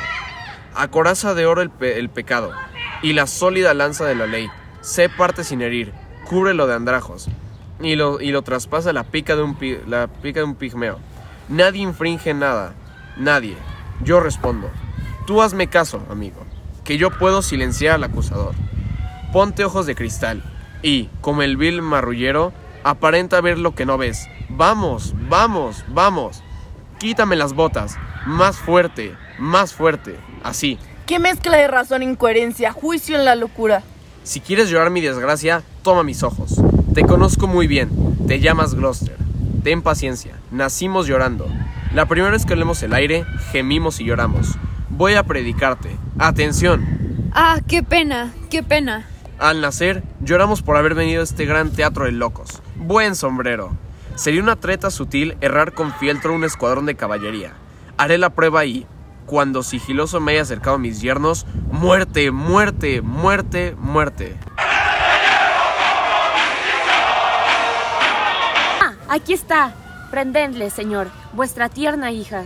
A 0.74 0.88
coraza 0.88 1.34
de 1.34 1.46
oro 1.46 1.62
el, 1.62 1.70
pe- 1.70 1.98
el 1.98 2.08
pecado. 2.10 2.52
Y 3.02 3.12
la 3.14 3.26
sólida 3.26 3.74
lanza 3.74 4.04
de 4.04 4.14
la 4.14 4.26
ley. 4.26 4.48
Sé 4.82 5.08
parte 5.08 5.42
sin 5.42 5.62
herir. 5.62 5.92
Cúbrelo 6.28 6.68
de 6.68 6.74
andrajos. 6.76 7.26
Y 7.80 7.96
lo, 7.96 8.20
y 8.20 8.30
lo 8.30 8.42
traspasa 8.42 8.92
la 8.92 9.04
pica, 9.04 9.34
de 9.34 9.42
un, 9.42 9.58
la 9.88 10.06
pica 10.06 10.40
de 10.40 10.44
un 10.44 10.54
pigmeo. 10.54 10.98
Nadie 11.48 11.82
infringe 11.82 12.34
nada. 12.34 12.74
Nadie. 13.16 13.56
Yo 14.04 14.20
respondo. 14.20 14.70
Tú 15.26 15.42
hazme 15.42 15.66
caso, 15.66 16.06
amigo. 16.08 16.46
Que 16.84 16.98
yo 16.98 17.10
puedo 17.10 17.42
silenciar 17.42 17.96
al 17.96 18.04
acusador. 18.04 18.54
Ponte 19.32 19.64
ojos 19.64 19.86
de 19.86 19.94
cristal 19.94 20.42
y, 20.82 21.08
como 21.20 21.42
el 21.42 21.56
vil 21.56 21.82
marrullero, 21.82 22.52
aparenta 22.84 23.40
ver 23.40 23.58
lo 23.58 23.74
que 23.74 23.86
no 23.86 23.98
ves. 23.98 24.28
Vamos, 24.48 25.14
vamos, 25.28 25.84
vamos. 25.88 26.42
Quítame 26.98 27.36
las 27.36 27.52
botas. 27.52 27.96
Más 28.26 28.58
fuerte, 28.58 29.14
más 29.38 29.72
fuerte. 29.72 30.16
Así. 30.42 30.78
¿Qué 31.06 31.18
mezcla 31.18 31.56
de 31.56 31.68
razón 31.68 32.02
e 32.02 32.04
incoherencia? 32.04 32.72
Juicio 32.72 33.16
en 33.16 33.24
la 33.24 33.36
locura. 33.36 33.82
Si 34.22 34.40
quieres 34.40 34.68
llorar 34.68 34.90
mi 34.90 35.00
desgracia, 35.00 35.62
toma 35.82 36.02
mis 36.02 36.22
ojos. 36.22 36.60
Te 36.94 37.04
conozco 37.04 37.46
muy 37.46 37.66
bien. 37.66 37.90
Te 38.26 38.40
llamas 38.40 38.74
Gloucester. 38.74 39.16
Ten 39.62 39.82
paciencia. 39.82 40.34
Nacimos 40.50 41.06
llorando. 41.06 41.46
La 41.94 42.06
primera 42.06 42.32
vez 42.32 42.46
que 42.46 42.52
olemos 42.52 42.82
el 42.82 42.94
aire, 42.94 43.24
gemimos 43.50 44.00
y 44.00 44.04
lloramos. 44.04 44.56
Voy 44.90 45.14
a 45.14 45.22
predicarte. 45.22 45.96
Atención. 46.18 47.30
Ah, 47.32 47.60
qué 47.66 47.82
pena, 47.82 48.32
qué 48.50 48.62
pena. 48.62 49.06
Al 49.40 49.62
nacer, 49.62 50.02
lloramos 50.20 50.60
por 50.60 50.76
haber 50.76 50.94
venido 50.94 51.22
a 51.22 51.24
este 51.24 51.46
gran 51.46 51.70
teatro 51.70 52.04
de 52.04 52.12
locos. 52.12 52.60
Buen 52.76 53.16
sombrero. 53.16 53.70
Sería 54.14 54.42
una 54.42 54.56
treta 54.56 54.90
sutil 54.90 55.34
errar 55.40 55.72
con 55.72 55.94
fieltro 55.94 56.34
un 56.34 56.44
escuadrón 56.44 56.84
de 56.84 56.94
caballería. 56.94 57.54
Haré 57.96 58.18
la 58.18 58.28
prueba 58.28 58.66
y, 58.66 58.86
cuando 59.24 59.62
sigiloso 59.62 60.20
me 60.20 60.32
haya 60.32 60.42
acercado 60.42 60.76
a 60.76 60.78
mis 60.78 61.00
yernos, 61.00 61.46
muerte, 61.72 62.30
muerte, 62.30 63.00
muerte, 63.00 63.74
muerte. 63.78 64.36
Ah, 68.82 68.92
aquí 69.08 69.32
está. 69.32 69.72
Prendedle, 70.10 70.68
señor, 70.68 71.08
vuestra 71.32 71.70
tierna 71.70 72.12
hija. 72.12 72.44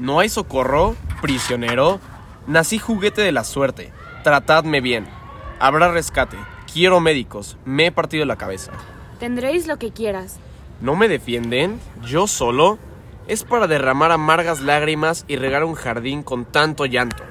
¿No 0.00 0.18
hay 0.18 0.28
socorro, 0.28 0.96
prisionero? 1.20 2.00
Nací 2.48 2.80
juguete 2.80 3.22
de 3.22 3.30
la 3.30 3.44
suerte. 3.44 3.92
Tratadme 4.24 4.80
bien. 4.80 5.21
Habrá 5.62 5.92
rescate. 5.92 6.36
Quiero 6.72 6.98
médicos. 6.98 7.56
Me 7.64 7.86
he 7.86 7.92
partido 7.92 8.24
la 8.24 8.34
cabeza. 8.34 8.72
Tendréis 9.20 9.68
lo 9.68 9.78
que 9.78 9.92
quieras. 9.92 10.40
¿No 10.80 10.96
me 10.96 11.06
defienden? 11.06 11.78
¿Yo 12.04 12.26
solo? 12.26 12.80
Es 13.28 13.44
para 13.44 13.68
derramar 13.68 14.10
amargas 14.10 14.60
lágrimas 14.60 15.24
y 15.28 15.36
regar 15.36 15.62
un 15.62 15.74
jardín 15.74 16.24
con 16.24 16.46
tanto 16.46 16.84
llanto. 16.84 17.22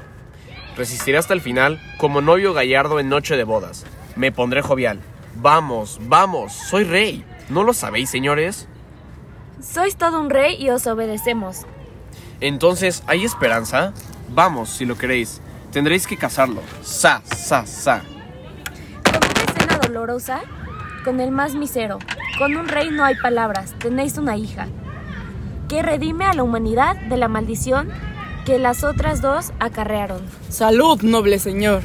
Resistiré 0.77 1.17
hasta 1.17 1.33
el 1.33 1.41
final 1.41 1.81
como 1.97 2.21
novio 2.21 2.53
gallardo 2.53 3.01
en 3.01 3.09
noche 3.09 3.35
de 3.35 3.43
bodas. 3.43 3.85
Me 4.15 4.31
pondré 4.31 4.61
jovial. 4.61 5.01
Vamos, 5.35 5.99
vamos, 6.03 6.53
soy 6.53 6.85
rey. 6.85 7.25
¿No 7.49 7.63
lo 7.63 7.73
sabéis, 7.73 8.09
señores? 8.09 8.69
Sois 9.61 9.97
todo 9.97 10.21
un 10.21 10.29
rey 10.29 10.55
y 10.57 10.69
os 10.69 10.87
obedecemos. 10.87 11.65
Entonces, 12.39 13.03
¿hay 13.07 13.25
esperanza? 13.25 13.91
Vamos, 14.29 14.69
si 14.69 14.85
lo 14.85 14.97
queréis. 14.97 15.41
Tendréis 15.73 16.07
que 16.07 16.15
casarlo. 16.15 16.61
Sa, 16.81 17.21
sa, 17.25 17.65
sa. 17.65 18.01
Con 19.91 19.95
dolorosa, 19.95 20.39
el 21.05 21.31
más 21.31 21.53
misero, 21.53 21.99
con 22.37 22.55
un 22.55 22.69
rey 22.69 22.91
no 22.91 23.03
hay 23.03 23.15
palabras, 23.21 23.75
tenéis 23.77 24.17
una 24.17 24.37
hija, 24.37 24.67
que 25.67 25.81
redime 25.81 26.23
a 26.23 26.33
la 26.33 26.43
humanidad 26.43 26.95
de 27.09 27.17
la 27.17 27.27
maldición 27.27 27.89
que 28.45 28.57
las 28.57 28.85
otras 28.85 29.21
dos 29.21 29.51
acarrearon. 29.59 30.21
Salud, 30.47 31.01
noble 31.01 31.39
señor. 31.39 31.81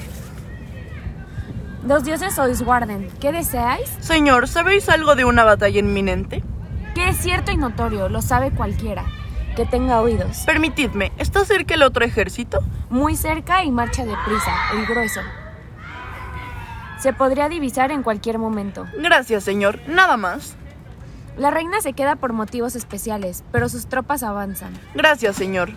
Los 1.85 2.05
dioses 2.05 2.39
os 2.39 2.63
guarden. 2.63 3.09
¿Qué 3.21 3.33
deseáis? 3.33 3.89
Señor, 3.99 4.47
¿sabéis 4.47 4.89
algo 4.89 5.17
de 5.17 5.25
una 5.25 5.43
batalla 5.43 5.81
inminente? 5.81 6.45
Que 6.95 7.09
es 7.09 7.17
cierto 7.17 7.51
y 7.51 7.57
notorio, 7.57 8.09
lo 8.09 8.23
sabe 8.23 8.53
cualquiera, 8.53 9.05
que 9.57 9.67
tenga 9.67 10.01
oídos. 10.01 10.45
Permitidme, 10.47 11.11
¿está 11.19 11.45
cerca 11.45 11.75
el 11.75 11.83
otro 11.83 12.05
ejército? 12.05 12.61
Muy 12.89 13.17
cerca 13.17 13.65
y 13.65 13.73
marcha 13.73 14.05
deprisa, 14.05 14.53
el 14.75 14.87
grueso. 14.87 15.23
Se 17.07 17.13
podría 17.13 17.49
divisar 17.49 17.93
en 17.93 18.03
cualquier 18.03 18.37
momento. 18.37 18.85
Gracias, 18.99 19.45
señor. 19.45 19.79
Nada 19.87 20.17
más. 20.17 20.57
La 21.39 21.53
reina 21.53 21.81
se 21.81 21.93
queda 21.93 22.17
por 22.17 22.33
motivos 22.33 22.75
especiales, 22.75 23.45
pero 23.53 23.69
sus 23.69 23.87
tropas 23.87 24.25
avanzan. 24.25 24.73
Gracias, 24.93 25.37
señor. 25.37 25.71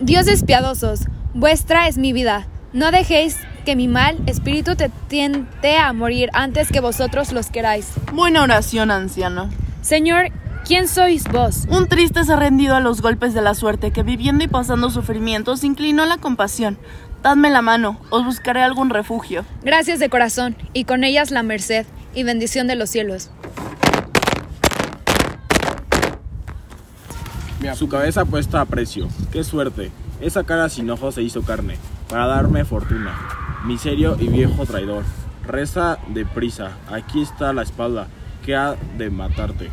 Dioses 0.00 0.42
piadosos, 0.42 1.02
vuestra 1.32 1.86
es 1.86 1.96
mi 1.96 2.12
vida. 2.12 2.48
No 2.72 2.90
dejéis 2.90 3.36
que 3.64 3.76
mi 3.76 3.86
mal 3.86 4.18
espíritu 4.26 4.74
te 4.74 4.88
tiente 5.06 5.76
a 5.76 5.92
morir 5.92 6.30
antes 6.32 6.72
que 6.72 6.80
vosotros 6.80 7.30
los 7.32 7.50
queráis. 7.50 7.92
Buena 8.12 8.42
oración, 8.42 8.90
anciano. 8.90 9.48
Señor, 9.80 10.32
¿quién 10.66 10.88
sois 10.88 11.22
vos? 11.28 11.68
Un 11.70 11.86
triste 11.86 12.24
se 12.24 12.32
ha 12.32 12.36
rendido 12.36 12.74
a 12.74 12.80
los 12.80 13.00
golpes 13.00 13.32
de 13.32 13.42
la 13.42 13.54
suerte, 13.54 13.92
que 13.92 14.02
viviendo 14.02 14.42
y 14.42 14.48
pasando 14.48 14.90
sufrimientos 14.90 15.62
inclinó 15.62 16.02
a 16.02 16.06
la 16.06 16.18
compasión. 16.18 16.78
Dadme 17.22 17.50
la 17.50 17.62
mano, 17.62 18.00
os 18.10 18.24
buscaré 18.24 18.62
algún 18.62 18.90
refugio. 18.90 19.44
Gracias 19.62 19.98
de 19.98 20.08
corazón, 20.08 20.56
y 20.72 20.84
con 20.84 21.02
ellas 21.02 21.30
la 21.30 21.42
merced 21.42 21.84
y 22.14 22.22
bendición 22.22 22.66
de 22.66 22.76
los 22.76 22.90
cielos. 22.90 23.30
Su 27.74 27.88
cabeza 27.88 28.24
puesta 28.24 28.60
a 28.60 28.64
precio. 28.64 29.08
¡Qué 29.30 29.44
suerte! 29.44 29.90
Esa 30.20 30.44
cara 30.44 30.68
sin 30.68 30.90
ojos 30.90 31.14
se 31.14 31.22
hizo 31.22 31.42
carne, 31.42 31.76
para 32.08 32.26
darme 32.26 32.64
fortuna. 32.64 33.14
Miserio 33.64 34.16
y 34.18 34.28
viejo 34.28 34.64
traidor. 34.64 35.04
Reza 35.46 35.98
deprisa. 36.08 36.72
Aquí 36.90 37.22
está 37.22 37.52
la 37.52 37.62
espalda, 37.62 38.08
que 38.44 38.56
ha 38.56 38.76
de 38.96 39.10
matarte. 39.10 39.70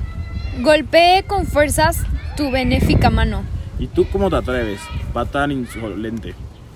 Golpee 0.61 1.23
con 1.25 1.45
fuerzas 1.45 2.03
tu 2.35 2.51
benéfica 2.51 3.09
mano. 3.09 3.43
¿Y 3.79 3.87
tú 3.87 4.05
cómo 4.11 4.29
te 4.29 4.37
atreves, 4.37 4.81
patán 5.13 5.51
insolente, 5.51 6.33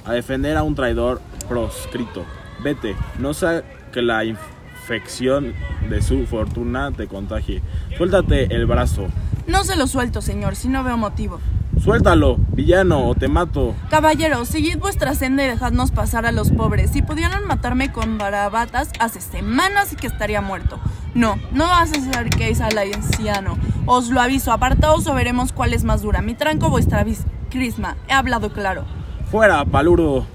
a 0.10 0.14
defender 0.14 0.58
a 0.58 0.64
un 0.64 0.76
traidor 0.76 1.22
proscrito? 1.48 2.26
Vete, 2.64 2.96
no 3.20 3.34
sea 3.34 3.64
que 3.92 4.02
la 4.02 4.26
infección 4.26 5.54
de 5.90 6.02
su 6.02 6.26
fortuna 6.26 6.92
te 6.92 7.08
contagie. 7.08 7.62
Suéltate 7.98 8.54
el 8.56 8.66
brazo. 8.66 9.08
No 9.48 9.64
se 9.64 9.76
lo 9.76 9.88
suelto, 9.88 10.22
señor, 10.22 10.56
si 10.56 10.68
no 10.68 10.84
veo 10.84 10.98
motivo. 10.98 11.40
Suéltalo, 11.82 12.38
villano, 12.52 13.08
o 13.08 13.16
te 13.16 13.28
mato. 13.30 13.74
Caballero, 13.90 14.44
seguid 14.44 14.78
vuestra 14.80 15.16
senda 15.16 15.44
y 15.46 15.48
dejadnos 15.48 15.92
pasar 15.92 16.26
a 16.26 16.32
los 16.34 16.52
pobres. 16.52 16.92
Si 16.92 17.02
pudieran 17.02 17.46
matarme 17.46 17.92
con 17.92 18.18
barabatas, 18.18 18.90
hace 19.00 19.22
semanas 19.22 19.96
que 19.96 20.08
estaría 20.08 20.42
muerto. 20.42 20.78
No, 21.16 21.38
no 21.54 21.66
acerquéis 21.74 22.60
al 22.62 22.78
anciano. 22.78 23.58
Os 23.86 24.10
lo 24.10 24.20
aviso, 24.20 24.52
apartaos 24.52 25.08
o 25.08 25.14
veremos 25.14 25.54
cuál 25.54 25.74
es 25.74 25.84
más 25.86 26.02
dura. 26.02 26.22
Mi 26.22 26.36
tranco 26.36 26.68
o 26.68 26.70
vuestra 26.70 27.04
vis- 27.04 27.24
crisma. 27.50 27.96
He 28.10 28.14
hablado 28.14 28.52
claro. 28.52 28.84
Fuera, 29.32 29.64
palurdo. 29.64 30.26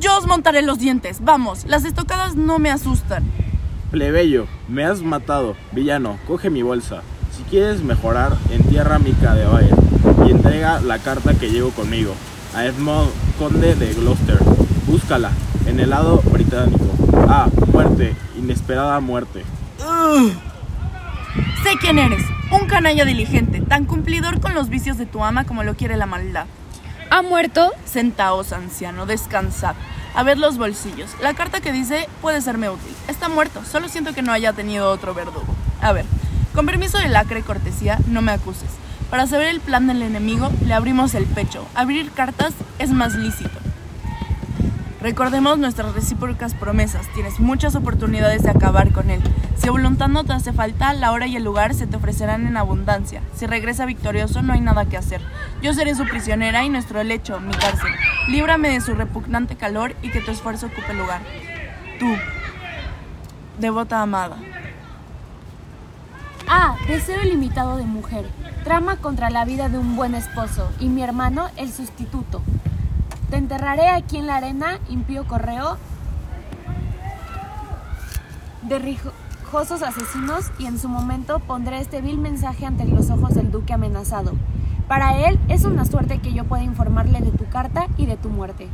Yo 0.00 0.18
os 0.18 0.26
montaré 0.26 0.62
los 0.62 0.80
dientes. 0.80 1.18
Vamos, 1.22 1.64
las 1.66 1.84
estocadas 1.84 2.34
no 2.34 2.58
me 2.58 2.70
asustan. 2.70 3.22
Plebeyo, 3.92 4.46
me 4.68 4.84
has 4.84 5.00
matado. 5.02 5.54
Villano, 5.70 6.18
coge 6.26 6.50
mi 6.50 6.62
bolsa. 6.62 7.02
Si 7.36 7.44
quieres 7.44 7.82
mejorar, 7.82 8.36
entierra 8.50 8.98
mi 8.98 9.12
cadáver 9.12 9.70
y 10.26 10.30
entrega 10.32 10.80
la 10.80 10.98
carta 10.98 11.34
que 11.34 11.50
llevo 11.50 11.70
conmigo 11.70 12.14
a 12.54 12.64
Edmond, 12.64 13.10
conde 13.38 13.76
de 13.76 13.94
Gloucester. 13.94 14.38
Búscala 14.86 15.30
en 15.66 15.78
el 15.78 15.90
lado 15.90 16.20
británico. 16.32 16.84
Ah, 17.28 17.48
muerte, 17.72 18.16
inesperada 18.36 18.98
muerte. 18.98 19.44
Sé 21.62 21.76
quién 21.80 21.98
eres. 21.98 22.22
Un 22.50 22.66
canalla 22.66 23.04
diligente, 23.04 23.60
tan 23.60 23.84
cumplidor 23.84 24.40
con 24.40 24.54
los 24.54 24.68
vicios 24.68 24.98
de 24.98 25.06
tu 25.06 25.22
ama 25.22 25.44
como 25.44 25.62
lo 25.62 25.76
quiere 25.76 25.96
la 25.96 26.06
maldad. 26.06 26.46
¿Ha 27.08 27.22
muerto? 27.22 27.72
Sentaos, 27.84 28.52
anciano, 28.52 29.06
descansad. 29.06 29.76
A 30.14 30.24
ver 30.24 30.36
los 30.36 30.58
bolsillos. 30.58 31.10
La 31.22 31.34
carta 31.34 31.60
que 31.60 31.70
dice 31.70 32.08
puede 32.20 32.40
serme 32.40 32.68
útil. 32.68 32.92
Está 33.06 33.28
muerto, 33.28 33.64
solo 33.64 33.88
siento 33.88 34.14
que 34.14 34.22
no 34.22 34.32
haya 34.32 34.52
tenido 34.52 34.90
otro 34.90 35.14
verdugo. 35.14 35.54
A 35.80 35.92
ver, 35.92 36.06
con 36.52 36.66
permiso 36.66 36.98
de 36.98 37.08
lacre 37.08 37.38
y 37.38 37.42
cortesía, 37.42 37.98
no 38.08 38.20
me 38.20 38.32
acuses. 38.32 38.70
Para 39.10 39.28
saber 39.28 39.46
el 39.48 39.60
plan 39.60 39.86
del 39.86 40.02
enemigo, 40.02 40.50
le 40.66 40.74
abrimos 40.74 41.14
el 41.14 41.26
pecho. 41.26 41.64
Abrir 41.74 42.10
cartas 42.10 42.52
es 42.80 42.90
más 42.90 43.14
lícito. 43.14 43.58
Recordemos 45.00 45.58
nuestras 45.58 45.94
recíprocas 45.94 46.52
promesas. 46.52 47.08
Tienes 47.14 47.40
muchas 47.40 47.74
oportunidades 47.74 48.42
de 48.42 48.50
acabar 48.50 48.92
con 48.92 49.08
él. 49.08 49.22
Si 49.56 49.70
voluntad 49.70 50.08
no 50.08 50.24
te 50.24 50.34
hace 50.34 50.52
falta, 50.52 50.92
la 50.92 51.12
hora 51.12 51.26
y 51.26 51.36
el 51.36 51.44
lugar 51.44 51.74
se 51.74 51.86
te 51.86 51.96
ofrecerán 51.96 52.46
en 52.46 52.58
abundancia. 52.58 53.22
Si 53.34 53.46
regresa 53.46 53.86
victorioso, 53.86 54.42
no 54.42 54.52
hay 54.52 54.60
nada 54.60 54.84
que 54.84 54.98
hacer. 54.98 55.22
Yo 55.62 55.72
seré 55.72 55.94
su 55.94 56.04
prisionera 56.04 56.64
y 56.64 56.68
nuestro 56.68 57.02
lecho, 57.02 57.40
mi 57.40 57.52
cárcel. 57.52 57.90
Líbrame 58.28 58.68
de 58.68 58.82
su 58.82 58.94
repugnante 58.94 59.56
calor 59.56 59.96
y 60.02 60.10
que 60.10 60.20
tu 60.20 60.30
esfuerzo 60.32 60.66
ocupe 60.66 60.92
lugar. 60.92 61.22
Tú, 61.98 62.14
devota 63.58 64.02
amada. 64.02 64.36
Ah, 66.46 66.76
deseo 66.88 67.22
ilimitado 67.22 67.78
de 67.78 67.84
mujer. 67.84 68.26
Trama 68.64 68.96
contra 68.96 69.30
la 69.30 69.46
vida 69.46 69.70
de 69.70 69.78
un 69.78 69.96
buen 69.96 70.14
esposo 70.14 70.70
y 70.78 70.88
mi 70.88 71.02
hermano 71.02 71.48
el 71.56 71.72
sustituto. 71.72 72.42
Te 73.30 73.36
enterraré 73.36 73.88
aquí 73.88 74.16
en 74.16 74.26
la 74.26 74.36
arena, 74.36 74.80
impío 74.88 75.24
correo 75.24 75.78
de 78.62 78.78
rijosos 78.78 79.82
asesinos 79.82 80.50
y 80.58 80.66
en 80.66 80.78
su 80.78 80.88
momento 80.88 81.38
pondré 81.38 81.80
este 81.80 82.00
vil 82.00 82.18
mensaje 82.18 82.66
ante 82.66 82.84
los 82.84 83.08
ojos 83.10 83.34
del 83.34 83.50
duque 83.50 83.72
amenazado. 83.72 84.32
Para 84.88 85.28
él 85.28 85.38
es 85.48 85.64
una 85.64 85.84
suerte 85.84 86.18
que 86.18 86.32
yo 86.32 86.44
pueda 86.44 86.64
informarle 86.64 87.20
de 87.20 87.30
tu 87.30 87.48
carta 87.48 87.86
y 87.96 88.06
de 88.06 88.16
tu 88.16 88.28
muerte. 88.28 88.66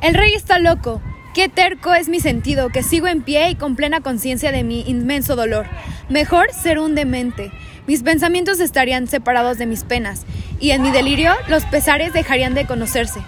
El 0.00 0.14
rey 0.14 0.32
está 0.34 0.60
loco. 0.60 1.00
Qué 1.34 1.48
terco 1.48 1.92
es 1.94 2.08
mi 2.08 2.20
sentido, 2.20 2.68
que 2.68 2.84
sigo 2.84 3.08
en 3.08 3.22
pie 3.22 3.50
y 3.50 3.54
con 3.56 3.74
plena 3.74 4.00
conciencia 4.00 4.52
de 4.52 4.62
mi 4.62 4.82
inmenso 4.82 5.34
dolor. 5.34 5.66
Mejor 6.08 6.52
ser 6.52 6.78
un 6.78 6.94
demente. 6.94 7.50
Mis 7.88 8.04
pensamientos 8.04 8.60
estarían 8.60 9.08
separados 9.08 9.58
de 9.58 9.66
mis 9.66 9.82
penas, 9.82 10.24
y 10.60 10.70
en 10.70 10.82
mi 10.82 10.92
delirio 10.92 11.32
los 11.48 11.64
pesares 11.64 12.12
dejarían 12.12 12.54
de 12.54 12.66
conocerse. 12.66 13.20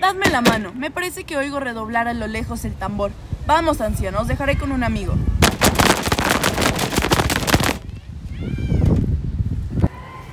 Dadme 0.00 0.21
la 0.32 0.40
mano. 0.40 0.72
Me 0.74 0.90
parece 0.90 1.24
que 1.24 1.36
oigo 1.36 1.60
redoblar 1.60 2.08
a 2.08 2.14
lo 2.14 2.26
lejos 2.26 2.64
el 2.64 2.72
tambor. 2.72 3.12
Vamos, 3.46 3.82
anciano, 3.82 4.20
os 4.20 4.28
dejaré 4.28 4.56
con 4.56 4.72
un 4.72 4.82
amigo. 4.82 5.12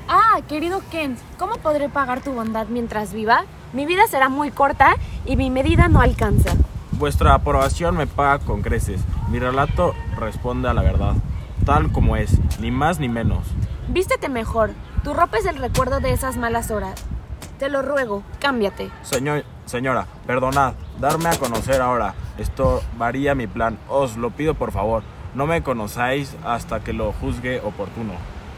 Ah, 0.08 0.40
querido 0.48 0.82
Kent, 0.90 1.20
¿cómo 1.38 1.58
podré 1.58 1.90
pagar 1.90 2.22
tu 2.22 2.32
bondad 2.32 2.68
mientras 2.70 3.14
viva? 3.14 3.44
Mi 3.74 3.86
vida 3.86 4.08
será 4.08 4.30
muy 4.30 4.52
corta 4.52 4.96
y 5.26 5.36
mi 5.36 5.50
medida 5.50 5.90
no 5.90 6.00
alcanza. 6.00 6.52
Vuestra 6.94 7.34
aprobación 7.34 7.98
me 7.98 8.08
paga 8.08 8.40
con 8.40 8.62
creces. 8.62 9.02
Mi 9.30 9.38
relato 9.38 9.94
responde 10.18 10.70
a 10.70 10.74
la 10.74 10.82
verdad, 10.82 11.16
tal 11.66 11.92
como 11.92 12.16
es, 12.16 12.38
ni 12.60 12.72
más 12.72 13.00
ni 13.00 13.10
menos. 13.10 13.46
Vístete 13.90 14.30
mejor. 14.30 14.72
Tu 15.04 15.14
ropa 15.14 15.38
es 15.38 15.46
el 15.46 15.58
recuerdo 15.58 16.00
de 16.00 16.14
esas 16.14 16.38
malas 16.38 16.72
horas. 16.72 17.04
Te 17.58 17.70
lo 17.70 17.82
ruego, 17.82 18.24
cámbiate. 18.40 18.90
Señor, 19.02 19.44
señora, 19.70 20.08
perdonad, 20.28 20.74
darme 21.00 21.30
a 21.30 21.38
conocer 21.38 21.82
ahora. 21.82 22.16
Esto 22.38 22.82
varía 22.98 23.36
mi 23.36 23.48
plan. 23.48 23.78
Os 23.88 24.18
lo 24.18 24.32
pido 24.32 24.56
por 24.56 24.72
favor. 24.72 25.04
No 25.36 25.46
me 25.46 25.62
conocáis 25.62 26.36
hasta 26.44 26.80
que 26.80 26.92
lo 26.92 27.14
juzgue 27.14 27.62
oportuno. 27.62 28.14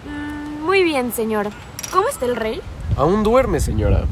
Mm, 0.06 0.65
muy 0.65 0.84
bien, 0.84 1.12
señor. 1.12 1.50
¿Cómo 1.91 2.08
está 2.08 2.26
el 2.26 2.38
rey? 2.38 2.62
Aún 2.95 3.24
duerme, 3.24 3.60
señora. 3.60 4.06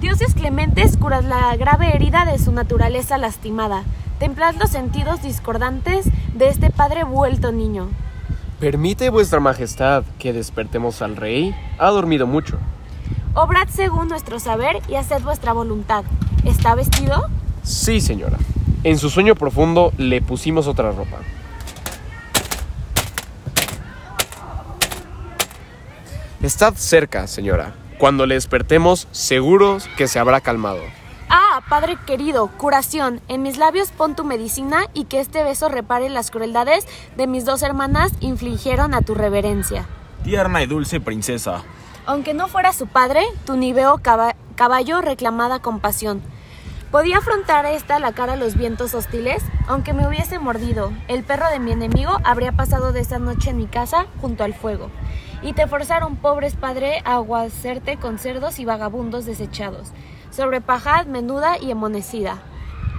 Dioses 0.00 0.34
clementes 0.34 0.96
curas 0.96 1.24
la 1.24 1.54
grave 1.56 1.94
herida 1.94 2.24
de 2.24 2.38
su 2.38 2.52
naturaleza 2.52 3.18
lastimada. 3.18 3.82
Templad 4.18 4.54
los 4.56 4.70
sentidos 4.70 5.22
discordantes 5.22 6.06
de 6.34 6.48
este 6.48 6.70
padre 6.70 7.04
vuelto 7.04 7.52
niño. 7.52 7.88
¿Permite 8.58 9.10
vuestra 9.10 9.40
majestad 9.40 10.04
que 10.18 10.32
despertemos 10.32 11.02
al 11.02 11.16
rey? 11.16 11.54
Ha 11.78 11.88
dormido 11.88 12.26
mucho. 12.26 12.58
Obrad 13.34 13.68
según 13.68 14.08
nuestro 14.08 14.40
saber 14.40 14.82
y 14.88 14.96
haced 14.96 15.22
vuestra 15.22 15.52
voluntad. 15.52 16.04
¿Está 16.44 16.74
vestido? 16.74 17.28
Sí, 17.62 18.00
señora. 18.00 18.38
En 18.82 18.98
su 18.98 19.10
sueño 19.10 19.34
profundo 19.34 19.92
le 19.98 20.20
pusimos 20.20 20.66
otra 20.66 20.90
ropa. 20.90 21.18
Estad 26.42 26.74
cerca, 26.74 27.26
señora. 27.26 27.74
Cuando 27.98 28.26
le 28.26 28.34
despertemos, 28.34 29.06
seguros 29.12 29.88
que 29.96 30.08
se 30.08 30.18
habrá 30.18 30.40
calmado. 30.40 30.80
Ah, 31.28 31.60
Padre 31.68 31.98
querido, 32.06 32.48
curación. 32.56 33.20
En 33.28 33.42
mis 33.42 33.58
labios 33.58 33.90
pon 33.90 34.16
tu 34.16 34.24
medicina 34.24 34.86
y 34.94 35.04
que 35.04 35.20
este 35.20 35.44
beso 35.44 35.68
repare 35.68 36.08
las 36.08 36.30
crueldades 36.30 36.86
de 37.16 37.26
mis 37.26 37.44
dos 37.44 37.62
hermanas 37.62 38.10
infligieron 38.20 38.94
a 38.94 39.02
tu 39.02 39.14
reverencia. 39.14 39.86
Tierna 40.24 40.62
y 40.62 40.66
dulce 40.66 40.98
princesa, 40.98 41.62
Aunque 42.10 42.34
no 42.34 42.48
fuera 42.48 42.72
su 42.72 42.88
padre, 42.88 43.22
tu 43.46 43.54
niveo 43.56 43.98
caba- 43.98 44.34
caballo 44.56 45.00
reclamada 45.00 45.60
compasión. 45.60 46.20
Podía 46.90 47.18
afrontar 47.18 47.66
esta 47.66 48.00
la 48.00 48.10
cara 48.10 48.32
a 48.32 48.36
los 48.36 48.56
vientos 48.56 48.94
hostiles, 48.94 49.44
aunque 49.68 49.92
me 49.92 50.08
hubiese 50.08 50.40
mordido. 50.40 50.90
El 51.06 51.22
perro 51.22 51.48
de 51.50 51.60
mi 51.60 51.70
enemigo 51.70 52.10
habría 52.24 52.50
pasado 52.50 52.90
de 52.90 52.98
esa 52.98 53.20
noche 53.20 53.50
en 53.50 53.58
mi 53.58 53.66
casa 53.66 54.06
junto 54.20 54.42
al 54.42 54.54
fuego. 54.54 54.90
Y 55.40 55.52
te 55.52 55.68
forzaron, 55.68 56.16
pobres 56.16 56.56
padre, 56.56 57.00
a 57.04 57.14
aguacerte 57.14 57.96
con 57.96 58.18
cerdos 58.18 58.58
y 58.58 58.64
vagabundos 58.64 59.24
desechados, 59.24 59.92
sobre 60.32 60.60
pajad 60.60 61.06
menuda 61.06 61.58
y 61.60 61.70
emonecida. 61.70 62.38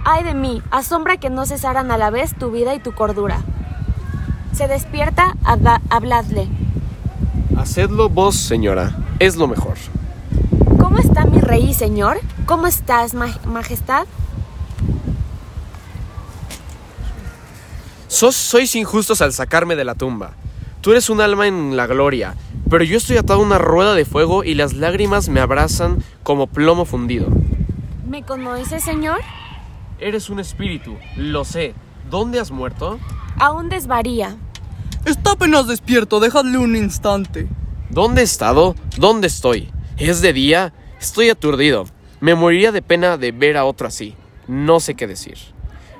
Ay 0.06 0.24
de 0.24 0.32
mí, 0.32 0.62
asombra 0.70 1.18
que 1.18 1.28
no 1.28 1.44
cesaran 1.44 1.90
a 1.90 1.98
la 1.98 2.08
vez 2.08 2.34
tu 2.34 2.50
vida 2.50 2.74
y 2.74 2.78
tu 2.78 2.92
cordura. 2.94 3.42
Se 4.54 4.68
despierta, 4.68 5.34
habla- 5.44 5.82
habladle. 5.90 6.48
Hacedlo 7.58 8.08
vos, 8.08 8.36
señora. 8.36 8.96
Es 9.22 9.36
lo 9.36 9.46
mejor. 9.46 9.76
¿Cómo 10.80 10.98
está 10.98 11.24
mi 11.24 11.38
rey, 11.40 11.74
señor? 11.74 12.18
¿Cómo 12.44 12.66
estás, 12.66 13.14
maj- 13.14 13.44
majestad? 13.44 14.04
Sos, 18.08 18.34
sois 18.34 18.74
injustos 18.74 19.22
al 19.22 19.32
sacarme 19.32 19.76
de 19.76 19.84
la 19.84 19.94
tumba. 19.94 20.32
Tú 20.80 20.90
eres 20.90 21.08
un 21.08 21.20
alma 21.20 21.46
en 21.46 21.76
la 21.76 21.86
gloria, 21.86 22.34
pero 22.68 22.82
yo 22.82 22.96
estoy 22.96 23.16
atado 23.16 23.38
a 23.40 23.44
una 23.44 23.58
rueda 23.58 23.94
de 23.94 24.04
fuego 24.04 24.42
y 24.42 24.54
las 24.54 24.72
lágrimas 24.74 25.28
me 25.28 25.38
abrazan 25.38 26.02
como 26.24 26.48
plomo 26.48 26.84
fundido. 26.84 27.28
¿Me 28.04 28.24
conoces, 28.24 28.82
señor? 28.82 29.20
Eres 30.00 30.30
un 30.30 30.40
espíritu, 30.40 30.96
lo 31.16 31.44
sé. 31.44 31.74
¿Dónde 32.10 32.40
has 32.40 32.50
muerto? 32.50 32.98
Aún 33.38 33.68
desvaría. 33.68 34.36
Está 35.04 35.32
apenas 35.32 35.68
despierto, 35.68 36.18
déjale 36.18 36.58
un 36.58 36.74
instante. 36.74 37.46
¿Dónde 37.92 38.22
he 38.22 38.24
estado? 38.24 38.74
¿Dónde 38.96 39.26
estoy? 39.26 39.70
¿Es 39.98 40.22
de 40.22 40.32
día? 40.32 40.72
Estoy 40.98 41.28
aturdido. 41.28 41.84
Me 42.20 42.34
moriría 42.34 42.72
de 42.72 42.80
pena 42.80 43.18
de 43.18 43.32
ver 43.32 43.58
a 43.58 43.66
otro 43.66 43.86
así. 43.86 44.16
No 44.48 44.80
sé 44.80 44.94
qué 44.94 45.06
decir. 45.06 45.36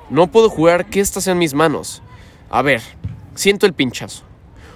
No 0.09 0.25
puedo 0.25 0.49
jugar 0.49 0.87
que 0.87 0.99
estas 0.99 1.25
sean 1.25 1.37
mis 1.37 1.53
manos. 1.53 2.01
A 2.49 2.63
ver, 2.63 2.81
siento 3.35 3.67
el 3.67 3.73
pinchazo. 3.73 4.23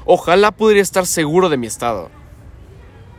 Ojalá 0.06 0.52
pudiera 0.52 0.80
estar 0.80 1.08
seguro 1.08 1.50
de 1.50 1.58
mi 1.58 1.66
estado. 1.66 2.12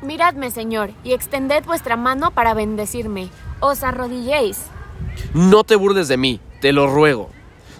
Miradme, 0.00 0.52
señor, 0.52 0.92
y 1.02 1.12
extended 1.12 1.64
vuestra 1.64 1.96
mano 1.96 2.30
para 2.30 2.54
bendecirme. 2.54 3.30
Os 3.58 3.82
arrodilléis. 3.82 4.60
No 5.34 5.64
te 5.64 5.74
burles 5.74 6.06
de 6.06 6.18
mí, 6.18 6.38
te 6.60 6.72
lo 6.72 6.86
ruego. 6.86 7.30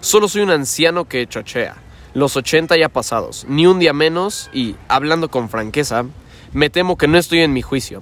Solo 0.01 0.27
soy 0.27 0.41
un 0.41 0.51
anciano 0.51 1.05
que 1.05 1.25
chochea. 1.27 1.77
Los 2.13 2.35
80 2.35 2.75
ya 2.77 2.89
pasados, 2.89 3.45
ni 3.47 3.67
un 3.67 3.79
día 3.79 3.93
menos, 3.93 4.49
y, 4.51 4.75
hablando 4.87 5.29
con 5.29 5.49
franqueza, 5.49 6.05
me 6.53 6.69
temo 6.69 6.97
que 6.97 7.07
no 7.07 7.17
estoy 7.17 7.39
en 7.39 7.53
mi 7.53 7.61
juicio. 7.61 8.01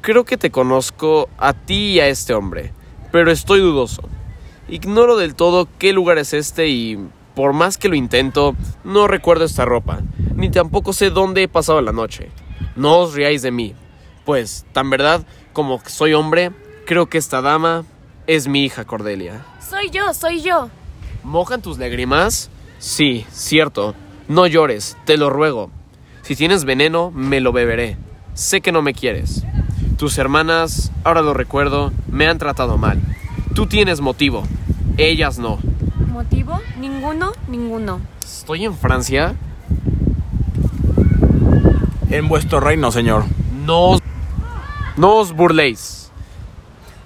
Creo 0.00 0.24
que 0.24 0.36
te 0.36 0.50
conozco 0.50 1.28
a 1.38 1.52
ti 1.52 1.92
y 1.92 2.00
a 2.00 2.08
este 2.08 2.34
hombre, 2.34 2.72
pero 3.10 3.32
estoy 3.32 3.60
dudoso. 3.60 4.02
Ignoro 4.68 5.16
del 5.16 5.34
todo 5.34 5.68
qué 5.78 5.92
lugar 5.92 6.18
es 6.18 6.32
este 6.32 6.68
y, 6.68 6.98
por 7.34 7.52
más 7.52 7.76
que 7.76 7.88
lo 7.88 7.96
intento, 7.96 8.54
no 8.84 9.08
recuerdo 9.08 9.44
esta 9.44 9.64
ropa, 9.64 10.00
ni 10.36 10.50
tampoco 10.50 10.92
sé 10.92 11.10
dónde 11.10 11.42
he 11.42 11.48
pasado 11.48 11.80
la 11.80 11.92
noche. 11.92 12.30
No 12.76 12.98
os 12.98 13.14
riáis 13.14 13.42
de 13.42 13.50
mí, 13.50 13.74
pues, 14.24 14.64
tan 14.72 14.90
verdad 14.90 15.26
como 15.52 15.80
soy 15.86 16.14
hombre, 16.14 16.52
creo 16.86 17.06
que 17.06 17.18
esta 17.18 17.40
dama 17.40 17.84
es 18.26 18.46
mi 18.46 18.64
hija 18.64 18.84
Cordelia. 18.84 19.44
Soy 19.68 19.90
yo, 19.90 20.14
soy 20.14 20.40
yo. 20.40 20.70
¿Mojan 21.22 21.62
tus 21.62 21.78
lágrimas? 21.78 22.50
Sí, 22.84 23.24
cierto. 23.32 23.94
No 24.28 24.46
llores, 24.46 24.98
te 25.06 25.16
lo 25.16 25.30
ruego. 25.30 25.70
Si 26.20 26.36
tienes 26.36 26.66
veneno, 26.66 27.10
me 27.10 27.40
lo 27.40 27.50
beberé. 27.50 27.96
Sé 28.34 28.60
que 28.60 28.72
no 28.72 28.82
me 28.82 28.92
quieres. 28.92 29.42
Tus 29.96 30.18
hermanas, 30.18 30.92
ahora 31.02 31.22
lo 31.22 31.32
recuerdo, 31.32 31.92
me 32.08 32.26
han 32.26 32.36
tratado 32.36 32.76
mal. 32.76 33.00
Tú 33.54 33.64
tienes 33.64 34.02
motivo, 34.02 34.44
ellas 34.98 35.38
no. 35.38 35.60
¿Motivo? 36.12 36.60
Ninguno, 36.78 37.32
ninguno. 37.48 38.00
¿Estoy 38.22 38.66
en 38.66 38.76
Francia? 38.76 39.34
en 42.10 42.28
vuestro 42.28 42.60
reino, 42.60 42.92
señor. 42.92 43.24
No 43.64 43.80
os, 43.92 44.02
no 44.98 45.16
os 45.16 45.32
burléis. 45.32 46.03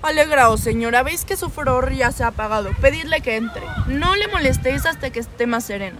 Alegraos, 0.08 0.60
señora, 0.60 1.02
veis 1.02 1.26
que 1.26 1.36
su 1.36 1.50
furor 1.50 1.92
ya 1.92 2.12
se 2.12 2.24
ha 2.24 2.28
apagado. 2.28 2.70
Pedidle 2.80 3.20
que 3.20 3.36
entre. 3.36 3.60
No 3.88 4.16
le 4.16 4.26
molestéis 4.28 4.86
hasta 4.86 5.10
que 5.10 5.20
esté 5.20 5.46
más 5.46 5.64
sereno. 5.64 5.98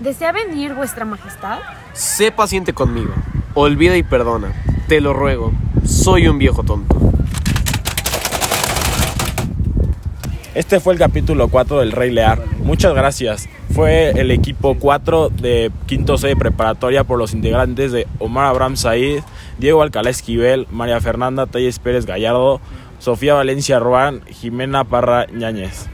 ¿Desea 0.00 0.32
venir 0.32 0.72
vuestra 0.72 1.04
majestad? 1.04 1.58
Sé 1.92 2.32
paciente 2.32 2.72
conmigo. 2.72 3.12
Olvida 3.52 3.98
y 3.98 4.02
perdona. 4.02 4.54
Te 4.88 5.02
lo 5.02 5.12
ruego. 5.12 5.52
Soy 5.84 6.26
un 6.26 6.38
viejo 6.38 6.62
tonto. 6.62 6.96
Este 10.54 10.80
fue 10.80 10.94
el 10.94 10.98
capítulo 10.98 11.48
4 11.48 11.80
del 11.80 11.92
Rey 11.92 12.10
Lear. 12.10 12.42
Muchas 12.60 12.94
gracias. 12.94 13.46
Fue 13.74 14.10
el 14.10 14.30
equipo 14.30 14.76
4 14.78 15.28
de 15.28 15.70
Quinto 15.86 16.16
C 16.16 16.28
de 16.28 16.36
preparatoria 16.36 17.04
por 17.04 17.18
los 17.18 17.34
integrantes 17.34 17.92
de 17.92 18.06
Omar 18.18 18.46
Abraham 18.46 18.76
Said, 18.76 19.22
Diego 19.58 19.82
Alcalá 19.82 20.10
Esquivel, 20.10 20.66
María 20.70 21.00
Fernanda 21.00 21.46
Telles 21.46 21.78
Pérez 21.78 22.04
Gallardo, 22.04 22.60
Sofía 23.02 23.34
Valencia 23.34 23.80
Ruán, 23.80 24.22
Jimena 24.26 24.84
Parra 24.84 25.26
Ñáñez. 25.26 25.88